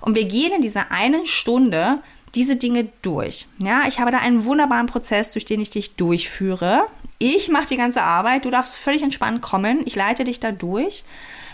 Und 0.00 0.14
wir 0.14 0.24
gehen 0.24 0.52
in 0.52 0.62
dieser 0.62 0.92
einen 0.92 1.26
Stunde 1.26 2.00
diese 2.34 2.56
Dinge 2.56 2.88
durch. 3.02 3.48
Ja, 3.58 3.84
ich 3.88 3.98
habe 3.98 4.10
da 4.10 4.18
einen 4.18 4.44
wunderbaren 4.44 4.86
Prozess, 4.86 5.32
durch 5.32 5.46
den 5.46 5.60
ich 5.60 5.70
dich 5.70 5.96
durchführe. 5.96 6.86
Ich 7.18 7.48
mache 7.48 7.66
die 7.66 7.78
ganze 7.78 8.02
Arbeit. 8.02 8.44
Du 8.44 8.50
darfst 8.50 8.76
völlig 8.76 9.02
entspannt 9.02 9.40
kommen. 9.40 9.80
Ich 9.86 9.96
leite 9.96 10.24
dich 10.24 10.38
da 10.38 10.52
durch 10.52 11.02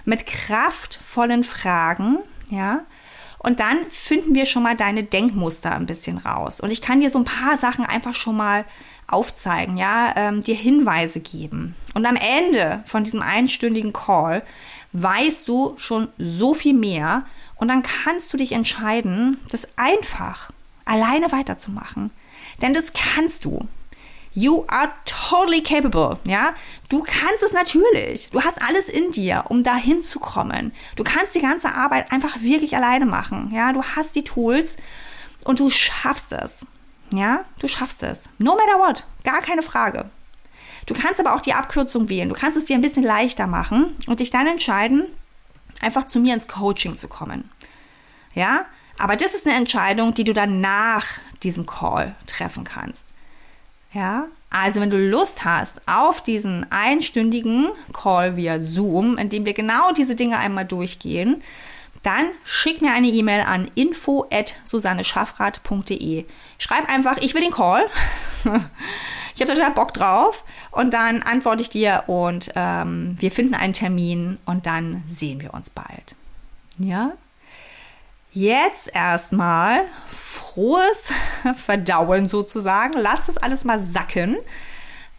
mit 0.04 0.26
kraftvollen 0.26 1.44
Fragen. 1.44 2.18
Ja, 2.50 2.80
Und 3.42 3.60
dann 3.60 3.78
finden 3.88 4.34
wir 4.34 4.46
schon 4.46 4.62
mal 4.62 4.76
deine 4.76 5.02
Denkmuster 5.02 5.72
ein 5.72 5.86
bisschen 5.86 6.18
raus. 6.18 6.60
Und 6.60 6.70
ich 6.70 6.80
kann 6.80 7.00
dir 7.00 7.10
so 7.10 7.18
ein 7.18 7.24
paar 7.24 7.56
Sachen 7.56 7.84
einfach 7.84 8.14
schon 8.14 8.36
mal 8.36 8.64
aufzeigen, 9.08 9.76
ja, 9.76 10.12
ähm, 10.16 10.42
dir 10.42 10.54
Hinweise 10.54 11.20
geben. 11.20 11.74
Und 11.94 12.06
am 12.06 12.16
Ende 12.16 12.82
von 12.86 13.04
diesem 13.04 13.20
einstündigen 13.20 13.92
Call 13.92 14.42
weißt 14.92 15.48
du 15.48 15.74
schon 15.76 16.08
so 16.18 16.54
viel 16.54 16.74
mehr 16.74 17.26
und 17.56 17.68
dann 17.68 17.82
kannst 17.82 18.32
du 18.32 18.36
dich 18.36 18.52
entscheiden, 18.52 19.38
das 19.50 19.66
einfach 19.76 20.50
alleine 20.84 21.32
weiterzumachen. 21.32 22.10
Denn 22.60 22.74
das 22.74 22.92
kannst 22.92 23.44
du. 23.44 23.66
You 24.34 24.64
are 24.68 24.92
totally 25.04 25.62
capable, 25.62 26.18
ja? 26.24 26.54
Du 26.88 27.02
kannst 27.02 27.42
es 27.44 27.52
natürlich. 27.52 28.30
Du 28.30 28.42
hast 28.42 28.60
alles 28.66 28.88
in 28.88 29.12
dir, 29.12 29.44
um 29.48 29.62
dahin 29.62 30.00
zu 30.00 30.20
kommen. 30.20 30.72
Du 30.96 31.04
kannst 31.04 31.34
die 31.34 31.40
ganze 31.40 31.74
Arbeit 31.74 32.10
einfach 32.12 32.40
wirklich 32.40 32.74
alleine 32.74 33.04
machen, 33.04 33.50
ja? 33.54 33.72
Du 33.72 33.82
hast 33.82 34.16
die 34.16 34.24
Tools 34.24 34.76
und 35.44 35.60
du 35.60 35.68
schaffst 35.68 36.32
es. 36.32 36.64
Ja, 37.12 37.44
du 37.58 37.68
schaffst 37.68 38.02
es. 38.02 38.22
No 38.38 38.56
matter 38.56 38.78
what. 38.78 39.04
Gar 39.22 39.42
keine 39.42 39.62
Frage. 39.62 40.10
Du 40.86 40.94
kannst 40.94 41.20
aber 41.20 41.34
auch 41.34 41.40
die 41.42 41.52
Abkürzung 41.52 42.08
wählen. 42.08 42.28
Du 42.28 42.34
kannst 42.34 42.56
es 42.56 42.64
dir 42.64 42.74
ein 42.74 42.80
bisschen 42.80 43.04
leichter 43.04 43.46
machen 43.46 43.96
und 44.06 44.20
dich 44.20 44.30
dann 44.30 44.46
entscheiden, 44.46 45.06
einfach 45.80 46.04
zu 46.04 46.20
mir 46.20 46.32
ins 46.32 46.48
Coaching 46.48 46.96
zu 46.96 47.06
kommen. 47.06 47.50
Ja, 48.34 48.64
aber 48.98 49.16
das 49.16 49.34
ist 49.34 49.46
eine 49.46 49.56
Entscheidung, 49.56 50.14
die 50.14 50.24
du 50.24 50.32
dann 50.32 50.60
nach 50.60 51.06
diesem 51.42 51.66
Call 51.66 52.14
treffen 52.26 52.64
kannst. 52.64 53.11
Ja, 53.92 54.26
also 54.50 54.80
wenn 54.80 54.90
du 54.90 54.98
Lust 54.98 55.44
hast 55.44 55.80
auf 55.86 56.22
diesen 56.22 56.70
einstündigen 56.70 57.70
Call 57.92 58.36
via 58.36 58.60
Zoom, 58.60 59.18
in 59.18 59.28
dem 59.28 59.46
wir 59.46 59.54
genau 59.54 59.92
diese 59.92 60.14
Dinge 60.14 60.38
einmal 60.38 60.64
durchgehen, 60.64 61.42
dann 62.02 62.26
schick 62.44 62.82
mir 62.82 62.92
eine 62.92 63.06
E-Mail 63.08 63.42
an 63.42 63.70
info 63.74 64.26
at 64.32 64.56
susanneschaffrath.de. 64.64 66.24
Schreib 66.58 66.88
einfach, 66.88 67.18
ich 67.18 67.34
will 67.34 67.42
den 67.42 67.52
Call. 67.52 67.86
ich 69.34 69.40
habe 69.40 69.54
total 69.54 69.70
Bock 69.70 69.94
drauf. 69.94 70.44
Und 70.72 70.94
dann 70.94 71.22
antworte 71.22 71.62
ich 71.62 71.70
dir 71.70 72.04
und 72.08 72.50
ähm, 72.56 73.16
wir 73.20 73.30
finden 73.30 73.54
einen 73.54 73.72
Termin 73.72 74.38
und 74.46 74.66
dann 74.66 75.04
sehen 75.06 75.40
wir 75.40 75.54
uns 75.54 75.70
bald. 75.70 76.16
Ja? 76.78 77.12
Jetzt 78.32 78.90
erstmal 78.94 79.82
frohes 80.08 81.12
Verdauen 81.54 82.26
sozusagen. 82.26 82.94
Lass 82.98 83.26
das 83.26 83.36
alles 83.36 83.64
mal 83.64 83.78
sacken. 83.78 84.38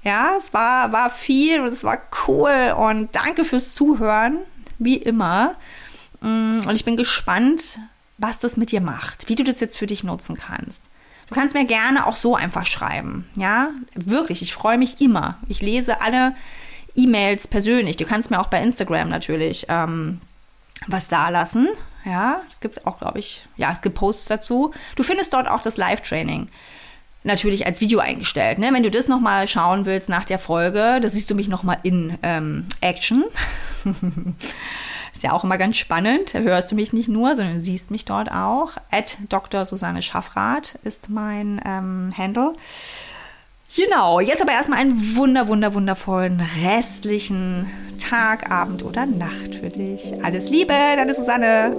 Ja, 0.03 0.33
es 0.37 0.53
war, 0.53 0.91
war 0.91 1.09
viel 1.09 1.61
und 1.61 1.71
es 1.71 1.83
war 1.83 1.99
cool 2.27 2.75
und 2.77 3.15
danke 3.15 3.45
fürs 3.45 3.73
Zuhören, 3.73 4.39
wie 4.77 4.97
immer. 4.97 5.55
Mm, 6.21 6.61
und 6.67 6.75
ich 6.75 6.83
bin 6.83 6.97
gespannt, 6.97 7.79
was 8.17 8.39
das 8.39 8.57
mit 8.57 8.71
dir 8.71 8.81
macht, 8.81 9.29
wie 9.29 9.35
du 9.35 9.43
das 9.43 9.59
jetzt 9.59 9.77
für 9.77 9.87
dich 9.87 10.03
nutzen 10.03 10.35
kannst. 10.35 10.81
Du 11.27 11.35
kannst 11.35 11.53
mir 11.53 11.65
gerne 11.65 12.05
auch 12.05 12.15
so 12.15 12.35
einfach 12.35 12.65
schreiben. 12.65 13.29
Ja, 13.37 13.69
wirklich, 13.95 14.41
ich 14.41 14.53
freue 14.53 14.77
mich 14.77 14.99
immer. 14.99 15.37
Ich 15.47 15.61
lese 15.61 16.01
alle 16.01 16.35
E-Mails 16.95 17.47
persönlich. 17.47 17.95
Du 17.95 18.05
kannst 18.05 18.29
mir 18.29 18.39
auch 18.39 18.47
bei 18.47 18.61
Instagram 18.61 19.07
natürlich 19.07 19.67
ähm, 19.69 20.19
was 20.87 21.07
da 21.07 21.29
lassen. 21.29 21.69
Ja, 22.05 22.41
es 22.49 22.59
gibt 22.59 22.85
auch, 22.85 22.99
glaube 22.99 23.19
ich, 23.19 23.45
ja, 23.55 23.71
es 23.71 23.81
gibt 23.81 23.95
Posts 23.95 24.25
dazu. 24.25 24.73
Du 24.95 25.03
findest 25.03 25.33
dort 25.33 25.47
auch 25.47 25.61
das 25.61 25.77
Live-Training. 25.77 26.47
Natürlich 27.25 27.65
als 27.65 27.79
Video 27.79 27.99
eingestellt. 27.99 28.57
Ne? 28.57 28.69
Wenn 28.73 28.83
du 28.83 28.91
das 28.91 29.07
nochmal 29.07 29.47
schauen 29.47 29.85
willst 29.85 30.09
nach 30.09 30.25
der 30.25 30.39
Folge, 30.39 30.99
da 31.01 31.09
siehst 31.09 31.29
du 31.29 31.35
mich 31.35 31.47
nochmal 31.47 31.77
in 31.83 32.17
ähm, 32.21 32.67
Action. 32.81 33.23
Ist 35.13 35.23
ja 35.23 35.31
auch 35.31 35.45
immer 35.45 35.57
ganz 35.57 35.77
spannend. 35.77 36.33
Da 36.33 36.39
hörst 36.39 36.69
du 36.71 36.75
mich 36.75 36.91
nicht 36.91 37.07
nur, 37.07 37.37
sondern 37.37 37.61
siehst 37.61 37.91
mich 37.91 38.03
dort 38.03 38.29
auch. 38.29 38.71
At 38.91 39.17
Dr. 39.29 39.63
Susanne 39.63 40.01
Schaffrath 40.01 40.75
ist 40.83 41.09
mein 41.09 41.61
ähm, 41.63 42.09
Handle. 42.17 42.55
Genau, 43.75 44.19
jetzt 44.19 44.41
aber 44.41 44.51
erstmal 44.51 44.79
einen 44.79 45.15
wunder, 45.15 45.47
wunder, 45.47 45.73
wundervollen 45.73 46.43
restlichen 46.63 47.71
Tag, 47.97 48.51
Abend 48.51 48.83
oder 48.83 49.07
Nacht 49.07 49.55
für 49.55 49.69
dich. 49.69 50.13
Alles 50.23 50.49
Liebe, 50.49 50.73
deine 50.73 51.15
Susanne. 51.15 51.75